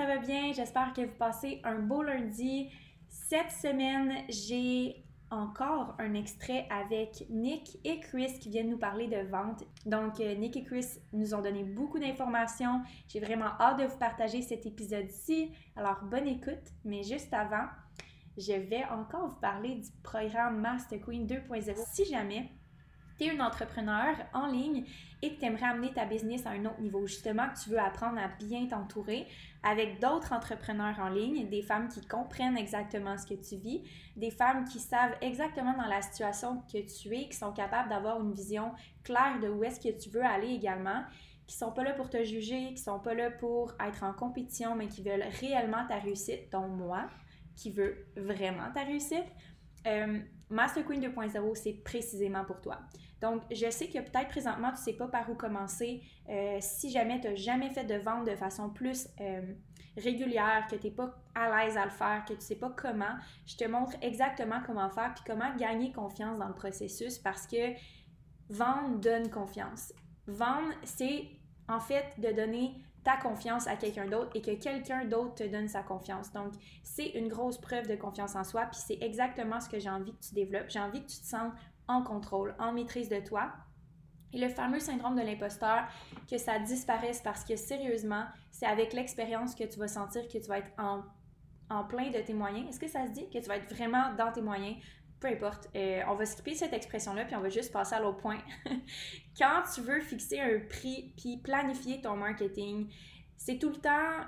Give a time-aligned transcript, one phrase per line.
[0.00, 0.50] Ça va bien?
[0.54, 2.70] J'espère que vous passez un beau lundi.
[3.06, 9.28] Cette semaine, j'ai encore un extrait avec Nick et Chris qui viennent nous parler de
[9.28, 9.62] vente.
[9.84, 12.80] Donc, euh, Nick et Chris nous ont donné beaucoup d'informations.
[13.08, 15.52] J'ai vraiment hâte de vous partager cet épisode-ci.
[15.76, 16.72] Alors, bonne écoute.
[16.86, 17.66] Mais juste avant,
[18.38, 21.74] je vais encore vous parler du programme Master Queen 2.0.
[21.92, 22.48] Si jamais
[23.20, 24.84] tu es un entrepreneur en ligne
[25.22, 27.78] et que tu aimerais amener ta business à un autre niveau, justement, que tu veux
[27.78, 29.26] apprendre à bien t'entourer
[29.62, 33.82] avec d'autres entrepreneurs en ligne, des femmes qui comprennent exactement ce que tu vis,
[34.16, 38.20] des femmes qui savent exactement dans la situation que tu es, qui sont capables d'avoir
[38.20, 38.72] une vision
[39.04, 41.02] claire de où est-ce que tu veux aller également,
[41.46, 44.74] qui sont pas là pour te juger, qui sont pas là pour être en compétition,
[44.76, 47.06] mais qui veulent réellement ta réussite, dont moi,
[47.54, 49.26] qui veux vraiment ta réussite.
[49.86, 52.78] Euh, Master Queen 2.0, c'est précisément pour toi.
[53.20, 56.02] Donc, je sais que peut-être présentement, tu ne sais pas par où commencer.
[56.28, 59.42] Euh, si jamais tu n'as jamais fait de vente de façon plus euh,
[59.96, 62.70] régulière, que tu n'es pas à l'aise à le faire, que tu ne sais pas
[62.70, 63.16] comment,
[63.46, 67.74] je te montre exactement comment faire puis comment gagner confiance dans le processus parce que
[68.48, 69.92] vendre donne confiance.
[70.26, 71.28] Vendre, c'est
[71.68, 75.68] en fait de donner ta confiance à quelqu'un d'autre et que quelqu'un d'autre te donne
[75.68, 76.32] sa confiance.
[76.32, 76.52] Donc,
[76.82, 80.12] c'est une grosse preuve de confiance en soi, puis c'est exactement ce que j'ai envie
[80.12, 80.68] que tu développes.
[80.68, 81.52] J'ai envie que tu te sentes
[81.90, 83.52] en contrôle, en maîtrise de toi.
[84.32, 85.88] Et le fameux syndrome de l'imposteur,
[86.30, 90.46] que ça disparaisse parce que sérieusement, c'est avec l'expérience que tu vas sentir que tu
[90.48, 91.02] vas être en,
[91.68, 92.68] en plein de tes moyens.
[92.68, 93.28] Est-ce que ça se dit?
[93.28, 94.76] Que tu vas être vraiment dans tes moyens?
[95.18, 98.18] Peu importe, euh, on va skipper cette expression-là, puis on va juste passer à l'autre
[98.18, 98.38] point.
[99.38, 102.88] Quand tu veux fixer un prix, puis planifier ton marketing,
[103.36, 104.24] c'est tout le temps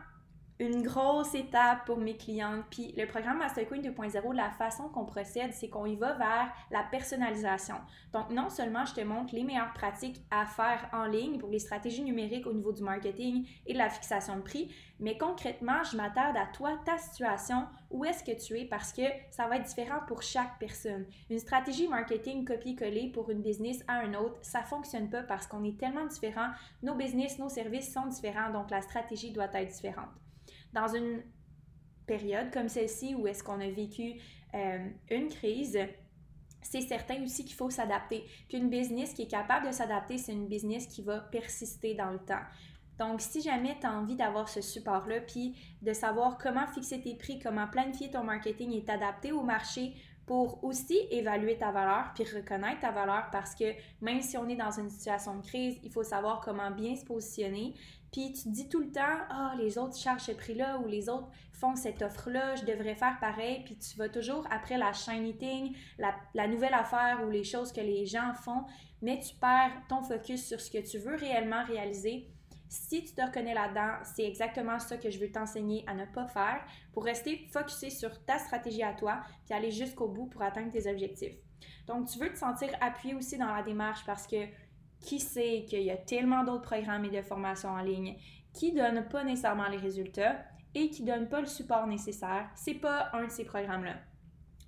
[0.58, 2.64] une grosse étape pour mes clientes.
[2.70, 6.52] Puis le programme Master Queen 2.0, la façon qu'on procède, c'est qu'on y va vers
[6.70, 7.76] la personnalisation.
[8.12, 11.58] Donc non seulement je te montre les meilleures pratiques à faire en ligne pour les
[11.58, 15.96] stratégies numériques au niveau du marketing et de la fixation de prix, mais concrètement, je
[15.96, 19.66] m'attarde à toi, ta situation, où est-ce que tu es parce que ça va être
[19.66, 21.06] différent pour chaque personne.
[21.28, 25.64] Une stratégie marketing copier-coller pour une business à un autre, ça fonctionne pas parce qu'on
[25.64, 26.50] est tellement différents.
[26.84, 30.21] Nos business, nos services sont différents, donc la stratégie doit être différente
[30.72, 31.22] dans une
[32.06, 34.20] période comme celle-ci où est-ce qu'on a vécu
[34.54, 35.78] euh, une crise,
[36.62, 38.24] c'est certain aussi qu'il faut s'adapter.
[38.48, 42.10] Puis une business qui est capable de s'adapter, c'est une business qui va persister dans
[42.10, 42.42] le temps.
[42.98, 47.14] Donc, si jamais tu as envie d'avoir ce support-là, puis de savoir comment fixer tes
[47.16, 49.94] prix, comment planifier ton marketing et t'adapter au marché
[50.26, 54.56] pour aussi évaluer ta valeur, puis reconnaître ta valeur parce que même si on est
[54.56, 57.74] dans une situation de crise, il faut savoir comment bien se positionner,
[58.12, 59.00] puis tu dis tout le temps,
[59.30, 63.16] ah, les autres chargent ce prix-là ou les autres font cette offre-là, je devrais faire
[63.20, 63.62] pareil.
[63.64, 67.72] Puis tu vas toujours après la shiny thing, la, la, nouvelle affaire ou les choses
[67.72, 68.66] que les gens font,
[69.00, 72.28] mais tu perds ton focus sur ce que tu veux réellement réaliser.
[72.72, 76.26] Si tu te reconnais là-dedans, c'est exactement ça que je veux t'enseigner à ne pas
[76.26, 76.64] faire
[76.94, 80.90] pour rester focusé sur ta stratégie à toi puis aller jusqu'au bout pour atteindre tes
[80.90, 81.34] objectifs.
[81.86, 84.46] Donc, tu veux te sentir appuyé aussi dans la démarche parce que
[85.00, 88.16] qui sait qu'il y a tellement d'autres programmes et de formations en ligne
[88.54, 90.38] qui ne donnent pas nécessairement les résultats
[90.74, 93.96] et qui ne donnent pas le support nécessaire, c'est pas un de ces programmes-là.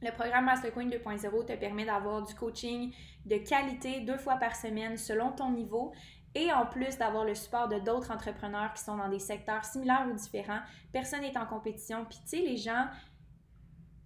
[0.03, 2.93] Le programme Mastercoin 2.0 te permet d'avoir du coaching
[3.25, 5.93] de qualité deux fois par semaine selon ton niveau
[6.35, 10.07] et en plus d'avoir le support de d'autres entrepreneurs qui sont dans des secteurs similaires
[10.11, 10.61] ou différents.
[10.93, 12.05] Personne n'est en compétition.
[12.05, 12.87] Puis tu sais, les gens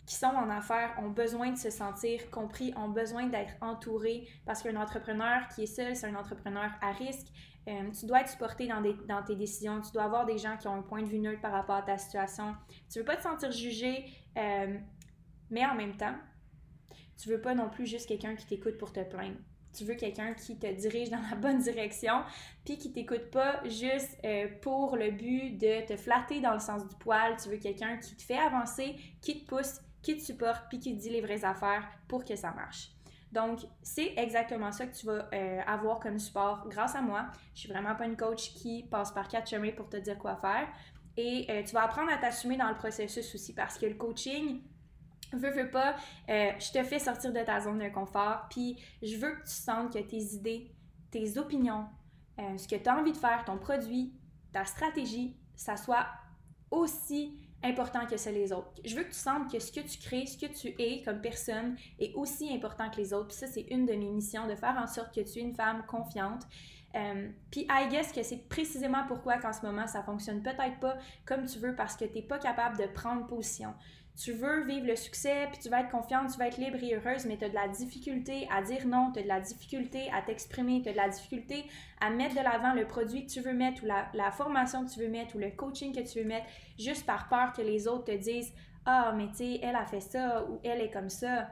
[0.08, 4.62] qui sont en affaires ont besoin de se sentir compris, ont besoin d'être entourés parce
[4.62, 7.26] qu'un entrepreneur qui est seul, c'est un entrepreneur à risque.
[7.68, 9.82] Euh, tu dois être supporté dans, tes décisions.
[9.82, 11.82] Tu dois avoir des gens qui ont un point de vue neutre par rapport à
[11.82, 12.56] ta situation.
[12.90, 14.06] Tu veux pas te sentir jugé,
[14.38, 14.78] euh,
[15.50, 16.14] mais en même temps,
[17.18, 19.36] tu veux pas non plus juste quelqu'un qui t'écoute pour te plaindre.
[19.72, 22.22] Tu veux quelqu'un qui te dirige dans la bonne direction,
[22.64, 26.86] puis qui t'écoute pas juste euh, pour le but de te flatter dans le sens
[26.86, 27.36] du poil.
[27.42, 30.96] Tu veux quelqu'un qui te fait avancer, qui te pousse, qui te supporte, puis qui
[30.96, 32.90] te dit les vraies affaires pour que ça marche.
[33.32, 37.26] Donc, c'est exactement ça que tu vas euh, avoir comme support grâce à moi.
[37.54, 40.36] Je suis vraiment pas une coach qui passe par quatre chemins pour te dire quoi
[40.36, 40.66] faire.
[41.16, 44.62] Et euh, tu vas apprendre à t'assumer dans le processus aussi parce que le coaching,
[45.36, 45.96] veux, veux pas,
[46.28, 48.46] euh, je te fais sortir de ta zone de confort.
[48.50, 50.72] Puis, je veux que tu sentes que tes idées,
[51.10, 51.86] tes opinions,
[52.56, 54.12] ce que tu as envie de faire, ton produit,
[54.52, 56.06] ta stratégie, ça soit
[56.70, 58.70] aussi important que c'est les autres.
[58.84, 61.20] Je veux que tu sentes que ce que tu crées, ce que tu es comme
[61.20, 63.28] personne est aussi important que les autres.
[63.28, 65.54] Puis ça, c'est une de mes missions, de faire en sorte que tu es une
[65.54, 66.46] femme confiante.
[66.94, 70.96] Euh, puis I guess que c'est précisément pourquoi qu'en ce moment, ça fonctionne peut-être pas
[71.26, 73.74] comme tu veux parce que tu n'es pas capable de prendre position
[74.18, 76.96] tu veux vivre le succès, puis tu vas être confiante, tu vas être libre et
[76.96, 80.10] heureuse, mais tu as de la difficulté à dire non, tu as de la difficulté
[80.12, 81.64] à t'exprimer, tu as de la difficulté
[82.00, 85.00] à mettre de l'avant le produit que tu veux mettre ou la, formation que tu
[85.00, 86.46] veux mettre ou le coaching que tu veux mettre,
[86.78, 88.52] juste par peur que les autres te disent
[88.84, 91.48] Ah, mais tu sais, elle a fait ça ou elle est comme ça.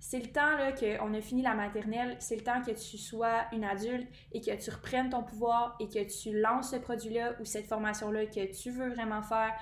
[0.00, 3.46] C'est le temps là, qu'on a fini la maternelle, c'est le temps que tu sois
[3.52, 7.44] une adulte et que tu reprennes ton pouvoir et que tu lances ce produit-là ou
[7.44, 9.52] cette formation-là que tu veux vraiment faire,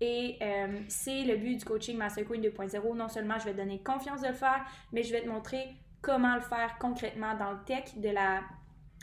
[0.00, 2.96] et euh, c'est le but du coaching Master Queen 2.0.
[2.96, 5.68] Non seulement je vais te donner confiance de le faire, mais je vais te montrer
[6.02, 8.42] comment le faire concrètement dans le tech de la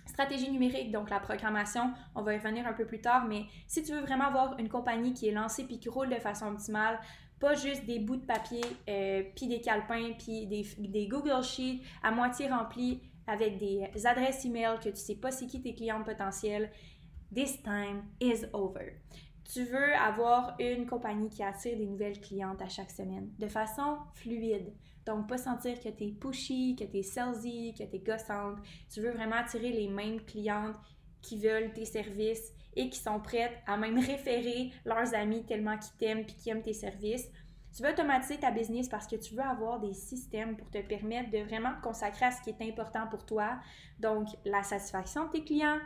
[0.06, 1.94] stratégie numérique, donc la programmation.
[2.16, 4.70] On va y revenir un peu plus tard, mais si tu veux vraiment avoir une
[4.70, 7.00] compagnie qui est lancée puis qui roule de façon optimale,
[7.40, 11.82] pas juste des bouts de papier, euh, puis des calepins, puis des, des, Google Sheets
[12.04, 16.04] à moitié remplis avec des adresses email que tu sais pas c'est qui tes clients
[16.04, 16.70] potentiels.
[17.34, 18.94] This time is over.
[19.52, 23.98] Tu veux avoir une compagnie qui attire des nouvelles clientes à chaque semaine de façon
[24.14, 24.74] fluide.
[25.06, 28.60] Donc, pas sentir que tu es pushy, que tu es salesy, que tu es gossante.
[28.90, 30.78] Tu veux vraiment attirer les mêmes clientes
[31.22, 35.98] qui veulent tes services et qui sont prêtes à même référer leurs amis tellement qu'ils
[35.98, 37.28] t'aiment et qui aiment tes services.
[37.76, 41.30] Tu veux automatiser ta business parce que tu veux avoir des systèmes pour te permettre
[41.30, 43.60] de vraiment te consacrer à ce qui est important pour toi.
[44.00, 45.80] Donc, la satisfaction de tes clients,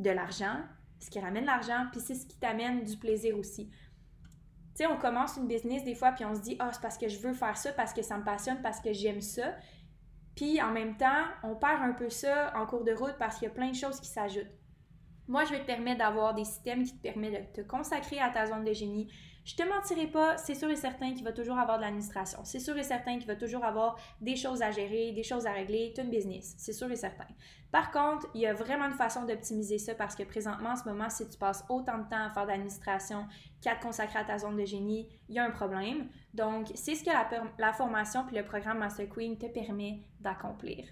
[0.00, 0.58] de l'argent,
[1.00, 3.68] ce qui ramène l'argent, puis c'est ce qui t'amène du plaisir aussi.
[3.68, 6.98] Tu sais, on commence une business des fois, puis on se dit, ah, c'est parce
[6.98, 9.54] que je veux faire ça, parce que ça me passionne, parce que j'aime ça.
[10.34, 13.48] Puis en même temps, on perd un peu ça en cours de route parce qu'il
[13.48, 14.52] y a plein de choses qui s'ajoutent.
[15.28, 18.30] Moi, je vais te permettre d'avoir des systèmes qui te permettent de te consacrer à
[18.30, 19.10] ta zone de génie,
[19.46, 22.40] je te mentirai pas, c'est sûr et certain qu'il va toujours avoir de l'administration.
[22.42, 25.52] C'est sûr et certain qu'il va toujours avoir des choses à gérer, des choses à
[25.52, 26.56] régler, tout une business.
[26.58, 27.28] C'est sûr et certain.
[27.70, 30.82] Par contre, il y a vraiment une façon d'optimiser ça parce que présentement, en ce
[30.88, 33.28] moment, si tu passes autant de temps à faire de l'administration
[33.62, 36.08] qu'à te consacrer à ta zone de génie, il y a un problème.
[36.34, 37.10] Donc, c'est ce que
[37.58, 40.88] la, formation puis le programme Master Queen te permet d'accomplir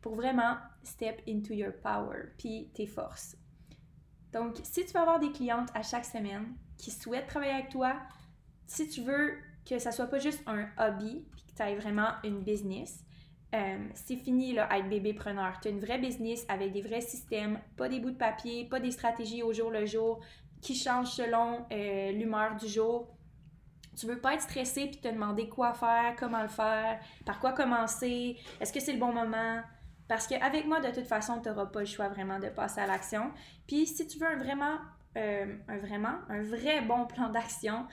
[0.00, 3.36] pour vraiment step into your power puis tes forces.
[4.32, 7.96] Donc, si tu veux avoir des clientes à chaque semaine, qui souhaitent travailler avec toi,
[8.66, 9.34] si tu veux
[9.68, 13.04] que ça soit pas juste un hobby, puis que tu aies vraiment une business,
[13.54, 15.58] euh, c'est fini là, être bébé preneur.
[15.60, 18.80] Tu as une vraie business avec des vrais systèmes, pas des bouts de papier, pas
[18.80, 20.20] des stratégies au jour le jour
[20.60, 23.08] qui changent selon euh, l'humeur du jour.
[23.96, 27.52] Tu veux pas être stressé puis te demander quoi faire, comment le faire, par quoi
[27.52, 29.60] commencer, est-ce que c'est le bon moment?
[30.08, 32.86] Parce qu'avec moi, de toute façon, tu n'auras pas le choix vraiment de passer à
[32.86, 33.32] l'action.
[33.66, 34.78] Puis si tu veux vraiment
[35.16, 37.86] euh, un vraiment, un vrai bon plan d'action.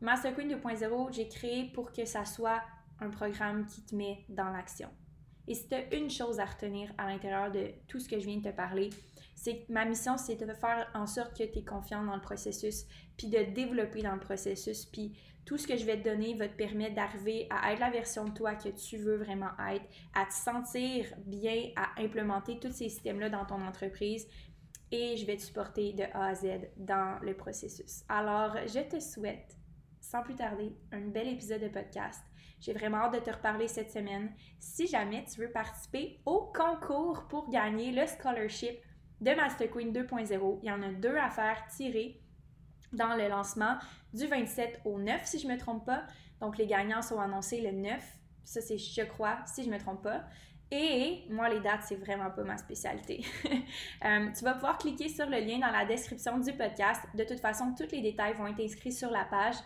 [0.00, 2.62] Master Queen 2.0, j'ai créé pour que ça soit
[3.00, 4.88] un programme qui te met dans l'action.
[5.46, 8.26] Et si tu as une chose à retenir à l'intérieur de tout ce que je
[8.26, 8.90] viens de te parler,
[9.34, 12.20] c'est que ma mission, c'est de faire en sorte que tu es confiant dans le
[12.20, 12.84] processus,
[13.16, 16.46] puis de développer dans le processus, puis tout ce que je vais te donner va
[16.46, 20.26] te permettre d'arriver à être la version de toi que tu veux vraiment être, à
[20.26, 24.28] te sentir bien, à implémenter tous ces systèmes-là dans ton entreprise,
[24.90, 28.04] et je vais te supporter de A à Z dans le processus.
[28.08, 29.56] Alors, je te souhaite,
[30.00, 32.22] sans plus tarder, un bel épisode de podcast.
[32.60, 34.32] J'ai vraiment hâte de te reparler cette semaine.
[34.58, 38.78] Si jamais tu veux participer au concours pour gagner le scholarship
[39.20, 42.20] de Master Queen 2.0, il y en a deux à faire tirer
[42.92, 43.76] dans le lancement
[44.12, 46.04] du 27 au 9, si je ne me trompe pas.
[46.40, 48.02] Donc, les gagnants sont annoncés le 9.
[48.44, 50.24] Ça, c'est je crois, si je ne me trompe pas.
[50.70, 53.24] Et moi, les dates, c'est vraiment pas ma spécialité.
[54.04, 57.02] Euh, tu vas pouvoir cliquer sur le lien dans la description du podcast.
[57.14, 59.56] De toute façon, tous les détails vont être inscrits sur la page.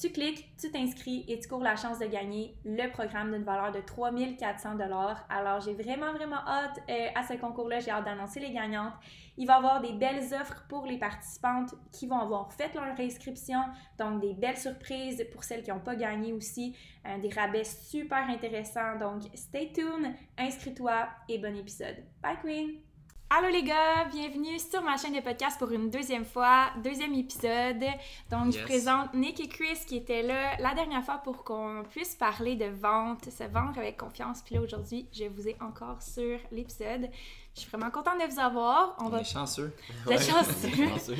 [0.00, 3.72] Tu cliques, tu t'inscris et tu cours la chance de gagner le programme d'une valeur
[3.72, 5.24] de 3400 dollars.
[5.28, 7.78] Alors, j'ai vraiment, vraiment hâte euh, à ce concours-là.
[7.78, 8.94] J'ai hâte d'annoncer les gagnantes.
[9.36, 12.98] Il va y avoir des belles offres pour les participantes qui vont avoir fait leur
[12.98, 13.60] inscription.
[13.98, 16.76] Donc, des belles surprises pour celles qui n'ont pas gagné aussi.
[17.06, 18.98] Euh, des rabais super intéressants.
[18.98, 21.96] Donc, stay tuned, inscris-toi et bon épisode.
[22.22, 22.91] Bye, Queen!
[23.34, 27.82] Allô les gars, bienvenue sur ma chaîne de podcast pour une deuxième fois, deuxième épisode.
[28.30, 32.14] Donc, je présente Nick et Chris qui étaient là la dernière fois pour qu'on puisse
[32.14, 34.42] parler de vente, se vendre avec confiance.
[34.42, 37.08] Puis là, aujourd'hui, je vous ai encore sur l'épisode.
[37.54, 38.96] Je suis vraiment contente de vous avoir.
[39.00, 39.74] On, est chanceux.
[40.04, 41.16] Vous chanceux.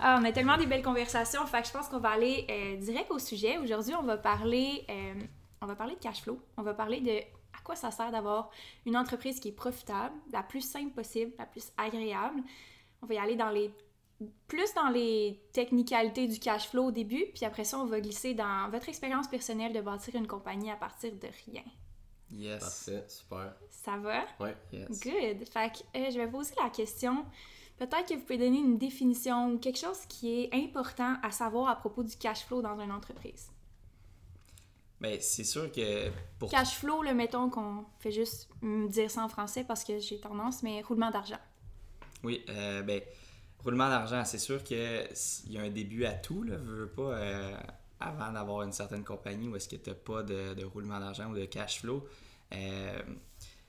[0.00, 1.46] ah, on a tellement des belles conversations.
[1.46, 3.58] Fait que je pense qu'on va aller euh, direct au sujet.
[3.58, 5.14] Aujourd'hui, on va parler, euh,
[5.60, 6.40] on va parler de cash flow.
[6.56, 7.20] On va parler de
[7.58, 8.50] à quoi ça sert d'avoir
[8.86, 12.42] une entreprise qui est profitable, la plus simple possible, la plus agréable.
[13.02, 13.72] On va y aller dans les
[14.46, 18.34] plus dans les technicalités du cash flow au début, puis après ça, on va glisser
[18.34, 21.64] dans votre expérience personnelle de bâtir une compagnie à partir de rien.
[22.30, 22.60] Yes.
[22.60, 23.54] Parfait, super.
[23.68, 24.24] Ça va?
[24.40, 24.88] Oui, yes.
[24.88, 25.48] Good.
[25.48, 27.24] Fait que euh, je vais poser la question.
[27.76, 31.68] Peut-être que vous pouvez donner une définition ou quelque chose qui est important à savoir
[31.68, 33.51] à propos du cash flow dans une entreprise.
[35.02, 36.48] Mais c'est sûr que pour.
[36.48, 40.62] Cash flow, le mettons qu'on fait juste dire ça en français parce que j'ai tendance,
[40.62, 41.40] mais roulement d'argent.
[42.22, 43.00] Oui, euh, ben,
[43.64, 44.78] roulement d'argent, c'est sûr qu'il
[45.48, 47.56] y a un début à tout, là, veux pas, euh,
[47.98, 51.34] avant d'avoir une certaine compagnie où est-ce que tu n'as pas de, roulement d'argent ou
[51.34, 52.06] de cash flow.
[52.54, 53.02] Euh,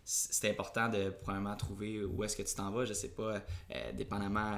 [0.05, 2.85] c'est important de probablement trouver où est-ce que tu t'en vas.
[2.85, 3.41] Je sais pas,
[3.93, 4.57] dépendamment,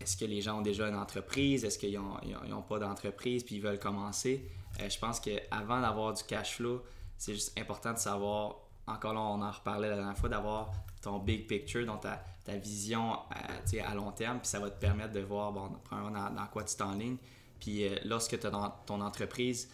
[0.00, 3.60] est-ce que les gens ont déjà une entreprise, est-ce qu'ils n'ont pas d'entreprise puis ils
[3.60, 4.48] veulent commencer.
[4.80, 6.82] Euh, je pense qu'avant d'avoir du cash flow,
[7.16, 8.56] c'est juste important de savoir,
[8.86, 12.56] encore là, on en reparlait la dernière fois, d'avoir ton big picture, donc ta, ta
[12.56, 16.46] vision euh, à long terme, puis ça va te permettre de voir bon, dans, dans
[16.52, 17.16] quoi tu t'enlignes.
[17.60, 19.70] Puis euh, lorsque tu as dans ton entreprise,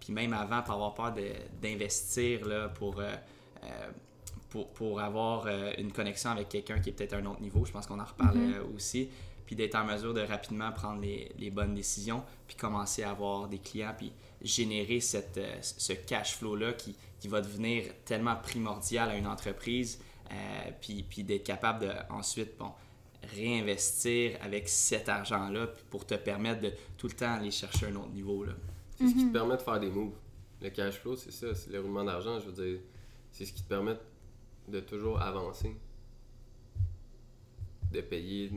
[0.00, 1.14] puis même avant, pour avoir peur
[1.62, 2.40] d'investir
[2.74, 3.00] pour,
[4.48, 5.46] pour, pour, avoir
[5.78, 8.04] une connexion avec quelqu'un qui est peut-être à un autre niveau, je pense qu'on en
[8.04, 8.74] reparlait mm-hmm.
[8.74, 9.10] aussi,
[9.50, 13.48] puis d'être en mesure de rapidement prendre les, les, bonnes décisions, puis commencer à avoir
[13.48, 19.10] des clients, puis générer cette, euh, ce cash flow-là qui, qui, va devenir tellement primordial
[19.10, 19.98] à une entreprise,
[20.30, 20.34] euh,
[20.80, 22.70] puis, puis d'être capable de ensuite bon,
[23.34, 28.12] réinvestir avec cet argent-là pour te permettre de tout le temps aller chercher un autre
[28.12, 28.46] niveau.
[28.98, 29.32] C'est ce qui te mhm.
[29.32, 30.14] permet de faire des moves.
[30.62, 32.78] Le cash flow, c'est ça, c'est le roulement d'argent, je veux dire.
[33.32, 33.96] C'est ce qui te permet
[34.68, 35.74] de toujours avancer.
[37.92, 38.50] De payer,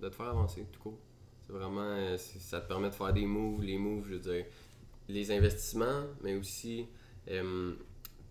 [0.00, 0.98] de te faire avancer, tout court.
[1.46, 3.62] C'est vraiment, euh, ça te permet de faire des moves.
[3.62, 4.46] Les moves, je veux dire,
[5.08, 6.86] les investissements, mais aussi
[7.28, 7.74] euh,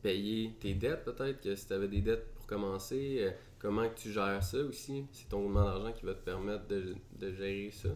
[0.01, 3.97] payer tes dettes peut-être, que si tu avais des dettes pour commencer, euh, comment que
[3.97, 5.05] tu gères ça aussi?
[5.11, 7.89] C'est ton mouvement d'argent qui va te permettre de, de gérer ça.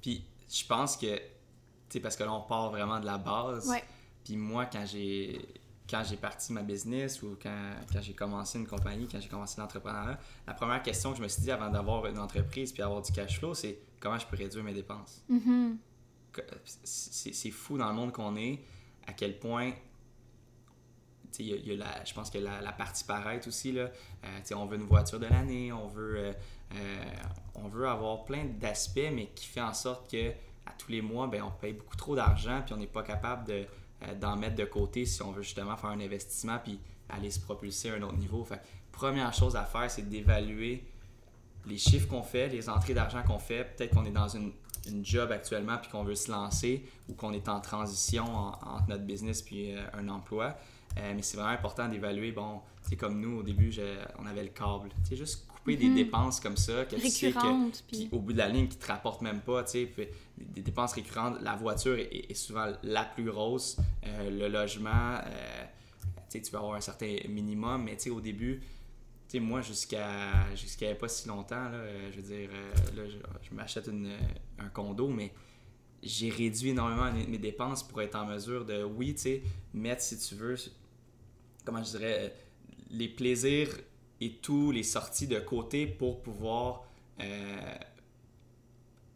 [0.00, 1.22] Puis je pense que, tu
[1.88, 3.72] sais, parce que là on part vraiment de la base.
[4.24, 5.40] Puis moi, quand j'ai
[5.88, 9.60] quand j'ai parti ma business ou quand, quand j'ai commencé une compagnie, quand j'ai commencé
[9.60, 13.02] l'entrepreneuriat, la première question que je me suis dit avant d'avoir une entreprise puis avoir
[13.02, 15.24] du cash flow, c'est comment je peux réduire mes dépenses?
[15.30, 15.76] Mm-hmm
[16.84, 18.60] c'est fou dans le monde qu'on est,
[19.06, 19.72] à quel point
[21.38, 23.72] il y, a, la, je pense que la, la partie paraître aussi.
[23.72, 23.90] Là,
[24.24, 26.32] euh, on veut une voiture de l'année, on veut euh,
[26.74, 27.04] euh,
[27.54, 30.30] on veut avoir plein d'aspects, mais qui fait en sorte que
[30.66, 33.46] à tous les mois, ben, on paye beaucoup trop d'argent, puis on n'est pas capable
[33.46, 33.64] de,
[34.20, 36.78] d'en mettre de côté si on veut justement faire un investissement, puis
[37.08, 38.44] aller se propulser à un autre niveau.
[38.44, 40.84] Fait, première chose à faire, c'est d'évaluer
[41.66, 43.64] les chiffres qu'on fait, les entrées d'argent qu'on fait.
[43.76, 44.52] Peut-être qu'on est dans une
[44.88, 49.04] une job actuellement puis qu'on veut se lancer ou qu'on est en transition entre notre
[49.04, 50.56] business puis euh, un emploi.
[50.98, 53.72] Euh, mais c'est vraiment important d'évaluer, bon, c'est comme nous au début,
[54.18, 54.90] on avait le câble.
[55.08, 55.94] Tu juste couper des mhm.
[55.94, 58.86] dépenses comme ça, que tu sais que, puis au bout de la ligne, qui te
[58.86, 59.92] rapportent même pas, tu sais,
[60.36, 61.40] des dépenses récurrentes.
[61.40, 65.18] La voiture est, souvent la plus grosse, euh, le logement,
[66.30, 68.60] tu sais, tu vas avoir un certain minimum, mais tu sais, au début,
[69.40, 73.08] moi, jusqu'à jusqu'à pas si longtemps, là, euh, je veux dire, euh, là,
[73.42, 73.88] je, m'achète
[74.58, 75.32] un condo, mais
[76.02, 80.18] j'ai réduit énormément mes dépenses pour être en mesure de, oui, tu sais, mettre, si
[80.18, 80.56] tu veux,
[81.64, 82.28] comment je dirais, euh,
[82.90, 83.68] les plaisirs
[84.20, 86.84] et tous les sorties de côté pour pouvoir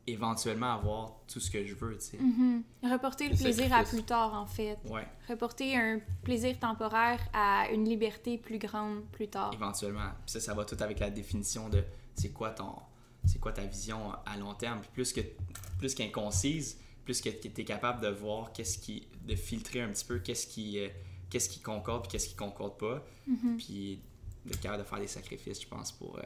[0.07, 2.19] éventuellement avoir tout ce que je veux, tu sais.
[2.19, 2.93] Mm-hmm.
[2.93, 4.79] Reporter le plaisir à plus tard, en fait.
[4.89, 5.07] Ouais.
[5.29, 9.53] Reporter un plaisir temporaire à une liberté plus grande plus tard.
[9.53, 10.11] Éventuellement.
[10.25, 11.83] Puis ça, ça va tout avec la définition de
[12.15, 12.73] c'est quoi ton
[13.25, 14.81] c'est quoi ta vision à long terme.
[14.81, 15.21] Puis plus que
[15.79, 20.05] plus qu'inconsise, plus que tu es capable de voir qu'est-ce qui de filtrer un petit
[20.05, 20.89] peu qu'est-ce qui euh,
[21.31, 23.05] qu'est-ce qui concorde puis qu'est-ce qui concorde pas.
[23.29, 23.57] Mm-hmm.
[23.57, 24.01] Puis
[24.45, 26.23] d'être capable de faire des sacrifices, je pense pour euh,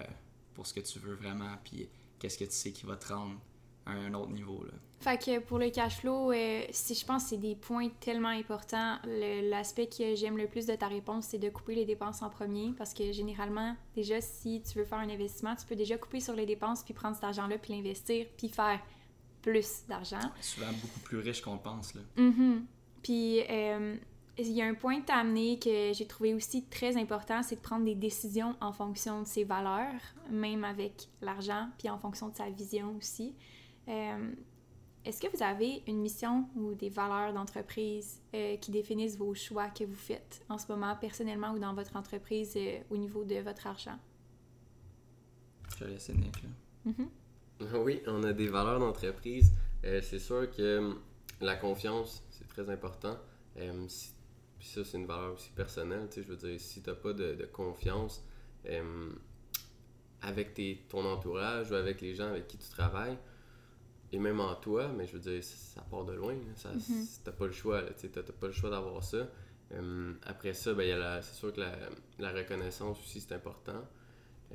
[0.55, 1.89] pour ce que tu veux vraiment puis
[2.19, 3.37] qu'est-ce que tu sais qui va te rendre
[3.87, 4.63] un autre niveau.
[4.65, 4.73] Là.
[5.01, 8.29] Fait que pour le cash flow, euh, si je pense que c'est des points tellement
[8.29, 8.99] importants.
[9.05, 12.75] L'aspect que j'aime le plus de ta réponse, c'est de couper les dépenses en premier.
[12.77, 16.35] Parce que généralement, déjà, si tu veux faire un investissement, tu peux déjà couper sur
[16.35, 18.79] les dépenses, puis prendre cet argent-là, puis l'investir, puis faire
[19.41, 20.21] plus d'argent.
[20.43, 21.95] Souvent beaucoup plus riche qu'on le pense.
[21.95, 22.03] Là.
[22.19, 22.67] Mhm.
[23.03, 23.97] Puis, euh,
[24.49, 27.43] il y a un point que tu as amené que j'ai trouvé aussi très important,
[27.43, 31.99] c'est de prendre des décisions en fonction de ses valeurs, même avec l'argent, puis en
[31.99, 33.35] fonction de sa vision aussi.
[33.89, 34.33] Euh,
[35.05, 39.69] Est-ce que vous avez une mission ou des valeurs d'entreprise euh, qui définissent vos choix
[39.69, 43.37] que vous faites en ce moment, personnellement ou dans votre entreprise, euh, au niveau de
[43.37, 43.99] votre argent?
[45.79, 46.43] Je vais laisser Nick.
[46.43, 46.49] Là.
[46.85, 47.09] Mhm.
[47.85, 49.53] Oui, on a des valeurs d'entreprise.
[49.85, 50.99] Euh, c'est sûr que hum,
[51.41, 53.17] la confiance, c'est très important.
[53.57, 54.13] Euh, si-
[54.61, 56.07] puis ça, c'est une valeur aussi personnelle.
[56.09, 58.23] Tu sais, je veux dire, si tu n'as pas de, de confiance
[58.67, 59.11] euh,
[60.23, 63.19] avec tes, ton entourage ou avec les gens avec qui tu travailles,
[64.13, 66.35] et même en toi, mais je veux dire, ça part de loin.
[66.35, 67.07] Mhm.
[67.25, 67.83] T'as pas le choix.
[67.99, 69.29] Tu n'as pas le choix d'avoir ça.
[69.73, 71.73] Euh, après ça, ben, il y a la- c'est sûr que la,
[72.19, 73.85] la reconnaissance aussi, c'est important.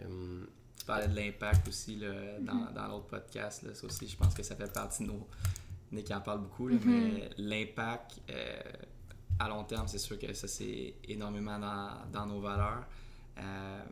[0.01, 0.43] Euh,
[0.77, 3.63] Tu parlais de l'impact aussi là, dans, dans l'autre podcast.
[3.63, 3.73] Là.
[3.73, 5.25] Ça aussi, je pense que ça fait partie de nos.
[5.93, 6.81] Nick en parle beaucoup, là, Mhm.
[6.85, 8.61] mais l'impact euh,
[9.39, 12.85] à long terme, c'est sûr que ça, c'est énormément dans, dans nos valeurs.
[13.37, 13.83] Euh,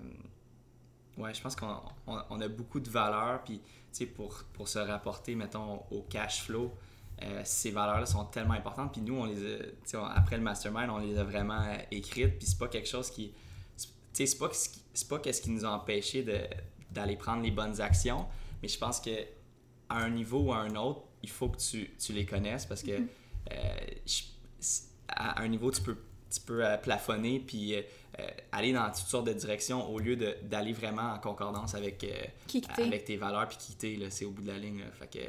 [1.18, 4.68] ouais, je pense qu'on on, on a beaucoup de valeurs, puis tu sais, pour, pour
[4.68, 6.74] se rapporter, mettons, au cash flow,
[7.22, 9.58] euh, ces valeurs-là sont tellement importantes, puis nous, on les a,
[10.00, 13.10] on- après le mastermind, on les a vraiment euh, écrites, puis c'est pas quelque chose
[13.12, 13.34] qui.
[13.78, 14.50] Tu sais, c'est pas,
[15.10, 16.24] pas qu'est-ce qui nous a empêché
[16.92, 18.28] d'aller prendre les bonnes actions,
[18.62, 19.10] mais je pense que
[19.90, 22.84] à un niveau ou à un autre, il faut que tu, tu les connaisses parce
[22.84, 23.56] que euh,
[24.06, 24.24] je-
[25.08, 25.98] à un niveau, tu peux,
[26.34, 27.82] tu peux euh, plafonner puis euh,
[28.20, 32.04] euh, aller dans toutes sortes de directions au lieu de- d'aller vraiment en concordance avec,
[32.04, 32.12] euh,
[32.78, 34.80] avec tes valeurs puis quitter, là, c'est au bout de la ligne.
[34.80, 34.86] là.
[34.94, 35.20] Fait que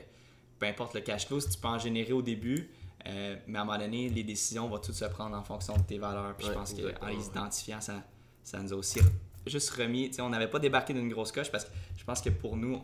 [0.59, 2.71] peu importe le cash flow, si tu peux en générer au début,
[3.07, 5.83] euh, mais à un moment donné, les décisions vont toutes se prendre en fonction de
[5.83, 6.35] tes valeurs.
[6.37, 6.78] Puis je pense qu'en
[7.09, 7.23] les ouais.
[7.26, 8.02] identifiant, ça,
[8.43, 9.00] ça nous a aussi
[9.47, 10.09] juste remis.
[10.09, 12.57] tu sais, On n'avait pas débarqué d'une grosse coche parce que je pense que pour
[12.57, 12.81] nous,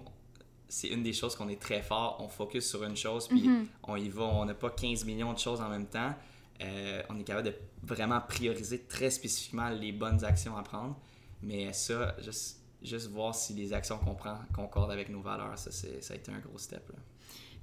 [0.68, 2.18] c'est une des choses qu'on est très fort.
[2.20, 3.66] On focus sur une chose, puis Mhm.
[3.84, 4.24] on y va.
[4.24, 6.14] On n'a pas 15 millions de choses en même temps.
[6.60, 10.96] Euh, on est capable de vraiment prioriser très spécifiquement les bonnes actions à prendre.
[11.42, 15.70] Mais ça, juste, juste voir si les actions qu'on prend concordent avec nos valeurs, ça,
[15.70, 16.92] ça a été un gros step.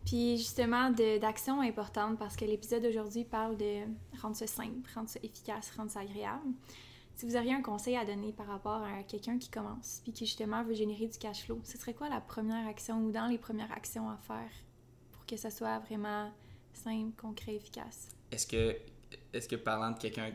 [0.05, 3.81] Puis justement, d'actions importantes, parce que l'épisode d'aujourd'hui parle de
[4.21, 6.53] rendre ça simple, rendre ça efficace, rendre ça agréable.
[7.15, 10.25] Si vous auriez un conseil à donner par rapport à quelqu'un qui commence, puis qui
[10.25, 13.37] justement veut générer du cash flow, ce serait quoi la première action ou dans les
[13.37, 14.51] premières actions à faire
[15.11, 16.31] pour que ça soit vraiment
[16.73, 18.16] simple, concret, efficace?
[18.31, 18.75] Est-ce que,
[19.33, 20.31] est-ce que parlant de quelqu'un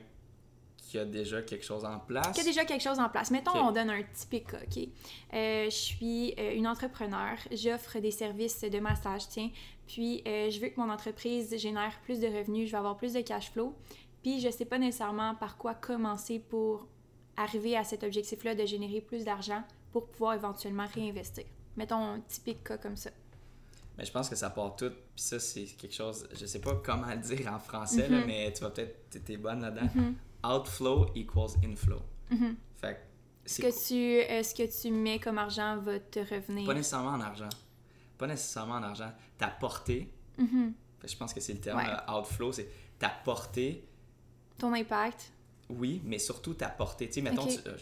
[0.92, 3.30] qui a déjà quelque chose en place, Qu'il y a déjà quelque chose en place.
[3.30, 4.88] Mettons, on donne un typique cas, OK?
[5.32, 9.50] Euh, je suis euh, une entrepreneur, j'offre des services de massage, tiens,
[9.86, 13.14] puis euh, je veux que mon entreprise génère plus de revenus, je veux avoir plus
[13.14, 13.74] de cash flow,
[14.22, 16.86] puis je sais pas nécessairement par quoi commencer pour
[17.38, 21.44] arriver à cet objectif-là de générer plus d'argent pour pouvoir éventuellement réinvestir.
[21.76, 23.10] Mettons un typique cas comme ça.
[23.98, 24.90] Mais je pense que ça part tout.
[24.90, 28.26] Puis ça, c'est quelque chose, je sais pas comment le dire en français, là, Mhm.
[28.26, 29.88] mais tu vas peut-être, t'es- t'es bonne là-dedans.
[29.94, 30.14] Mhm.
[30.44, 32.00] Outflow equals inflow.
[32.30, 32.56] Mhm.
[32.80, 32.98] Fait
[33.44, 36.66] Ce que, tu, euh, ce que tu mets comme argent va te revenir?
[36.66, 37.48] pas nécessairement en argent.
[38.18, 39.12] Pas nécessairement en argent.
[39.36, 40.72] Ta portée, Mhm.
[41.00, 41.86] fait je pense que c'est le terme Ouais.
[42.08, 43.86] euh, outflow, c'est ta portée,
[44.58, 45.32] Ton impact?
[45.68, 47.08] oui, mais surtout ta portée.
[47.08, 47.76] Tu sais, mettons, tu- euh,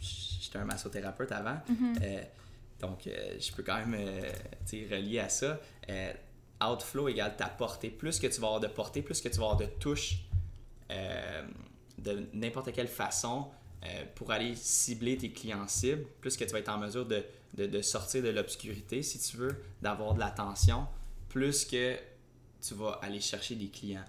[0.00, 1.58] j'étais un massothérapeute avant,
[2.02, 2.22] euh,
[2.80, 4.32] donc euh, je peux quand même euh,
[4.90, 5.60] relier à ça.
[5.88, 6.12] Euh,
[6.62, 7.90] outflow égale ta portée.
[7.90, 10.16] Plus que tu vas avoir de portée, plus que tu vas avoir de touche
[10.90, 11.42] euh,
[11.98, 13.46] de n'importe quelle façon
[14.14, 17.64] pour aller cibler tes clients cibles, plus que tu vas être en mesure de, de-
[17.64, 20.86] de sortir de l'obscurité, si tu veux, d'avoir de l'attention,
[21.30, 21.96] plus que
[22.60, 24.04] tu vas aller chercher des clients,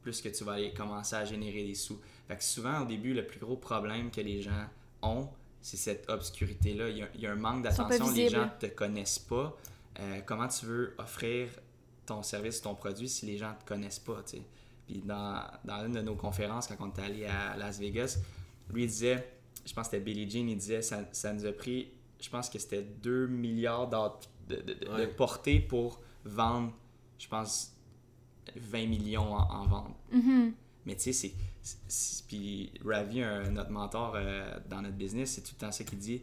[0.00, 2.00] plus que tu vas aller commencer à générer des sous.
[2.28, 4.66] Fait que souvent, au début, le plus gros problème que les gens
[5.02, 5.28] ont,
[5.60, 6.88] c'est cette obscurité-là.
[6.88, 9.56] Il y a, il y a un manque d'attention, les gens ne te connaissent pas.
[9.98, 11.48] Euh, comment tu veux offrir
[12.06, 14.42] ton service, ton produit si les gens ne te connaissent pas, tu sais?
[14.86, 18.18] Puis dans, dans une de nos conférences, quand on est allé à Las Vegas,
[18.72, 19.32] lui il disait,
[19.64, 22.48] je pense que c'était Billie Jean, il disait, ça, ça nous a pris, je pense
[22.50, 26.72] que c'était 2 milliards de, de, de- portée pour vendre,
[27.18, 27.72] je pense,
[28.56, 29.96] 20 millions en, en vente.
[30.10, 30.54] Mhm.
[30.86, 31.34] Mais tu sais, c'est-
[32.28, 35.98] Puis Ravi, un- notre mentor euh, dans notre business, c'est tout le temps ça qu'il
[35.98, 36.22] dit.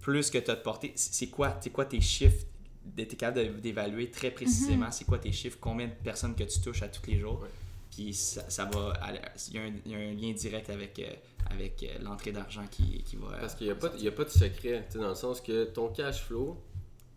[0.00, 2.44] Plus que tu as de portée, c'est quoi, quoi tes chiffres
[2.96, 4.90] Tu es capable d'évaluer très précisément?
[4.90, 7.44] C'est quoi tes chiffres, combien de personnes que tu touches à tous les jours?
[7.90, 8.92] Puis ça, ça va.
[9.48, 11.10] Il y, a un, il y a un lien direct avec, euh,
[11.50, 13.36] avec euh, l'entrée d'argent qui, qui va.
[13.38, 16.60] Parce qu'il n'y a, a pas de secret, dans le sens que ton cash flow,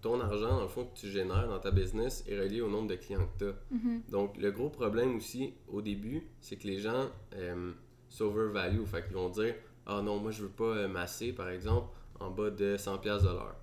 [0.01, 2.87] ton argent, dans le fond, que tu génères dans ta business est relié au nombre
[2.87, 3.55] de clients que tu as.
[3.71, 4.03] Mhm.
[4.09, 7.71] Donc, le gros problème aussi, au début, c'est que les gens euh,
[8.07, 8.83] s'overvalue.
[8.85, 12.29] Fait qu'ils vont dire Ah non, moi, je veux pas euh, masser, par exemple, en
[12.29, 13.55] bas de 100$ de l'heure.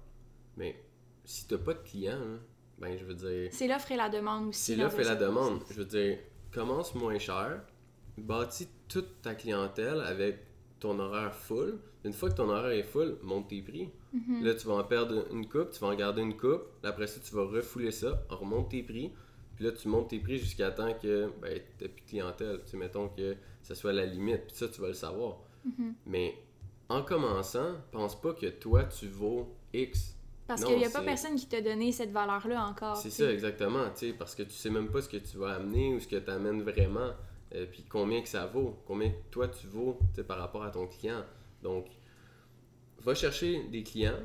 [0.56, 0.82] Mais
[1.24, 2.38] si t'as pas de clients, hein,
[2.78, 3.48] ben, je veux dire.
[3.52, 4.72] C'est l'offre et la demande aussi.
[4.72, 5.60] C'est l'offre et la demande.
[5.70, 6.18] Je veux dire,
[6.52, 7.62] commence moins cher,
[8.18, 10.38] bâtis toute ta clientèle avec
[10.86, 11.78] ton horaire full.
[12.04, 13.90] Une fois que ton horaire est full, monte tes prix.
[14.12, 14.44] Mhm.
[14.44, 16.62] Là, tu vas en perdre une coupe, tu vas en garder une coupe.
[16.82, 19.12] Après ça, tu vas refouler ça, on remonte tes prix.
[19.56, 22.60] Puis là, tu montes tes prix jusqu'à temps que ben, tu plus de clientèle.
[22.64, 24.46] Tu sais, mettons que ça soit la limite.
[24.46, 25.38] Puis ça, tu vas le savoir.
[25.64, 25.94] Mhm.
[26.06, 26.34] Mais
[26.88, 30.14] en commençant, pense pas que toi, tu vaux X.
[30.46, 32.96] Parce qu'il n'y a pas personne qui t'a donné cette valeur-là encore.
[32.96, 33.86] C'est ça, exactement.
[33.90, 36.06] tu sais, Parce que tu sais même pas ce que tu vas amener ou ce
[36.06, 37.10] que tu amènes vraiment.
[37.54, 38.76] Euh, puis combien que ça vaut?
[38.86, 41.24] Combien toi, tu vaux par rapport à ton client?
[41.62, 41.86] Donc,
[43.00, 44.18] va chercher des clients,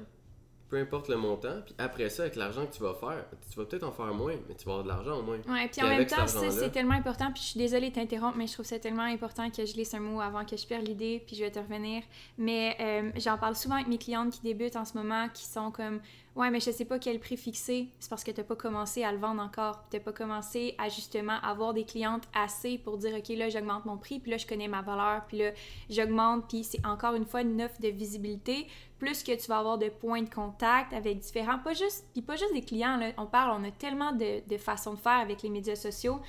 [0.72, 1.62] peu importe le montant.
[1.66, 4.36] Puis après ça, avec l'argent que tu vas faire, tu vas peut-être en faire moins,
[4.48, 5.38] mais tu vas avoir de l'argent au moins.
[5.50, 7.30] Ouais, puis en même temps, c'est tellement important.
[7.34, 9.94] Puis je suis désolée de t'interrompre, mais je trouve ça tellement important que je lise
[9.94, 12.04] un mot avant que je perde l'idée, puis je vais te revenir.
[12.38, 15.72] Mais euh, j'en parle souvent avec mes clientes qui débutent en ce moment, qui sont
[15.72, 16.00] comme
[16.34, 17.90] Ouais, mais je sais pas quel prix fixer.
[18.00, 19.84] C'est parce que t'as pas commencé à le vendre encore.
[19.90, 23.98] T'as pas commencé à justement avoir des clientes assez pour dire Ok, là, j'augmente mon
[23.98, 25.52] prix, puis là, je connais ma valeur, puis là,
[25.90, 28.68] j'augmente, puis c'est encore une fois une offre de visibilité.
[29.02, 32.36] Plus que tu vas avoir de points de contact avec différents, pas juste, puis pas
[32.36, 35.76] juste des clients, on parle, on a tellement de, façons de faire avec les médias
[35.76, 36.20] sociaux,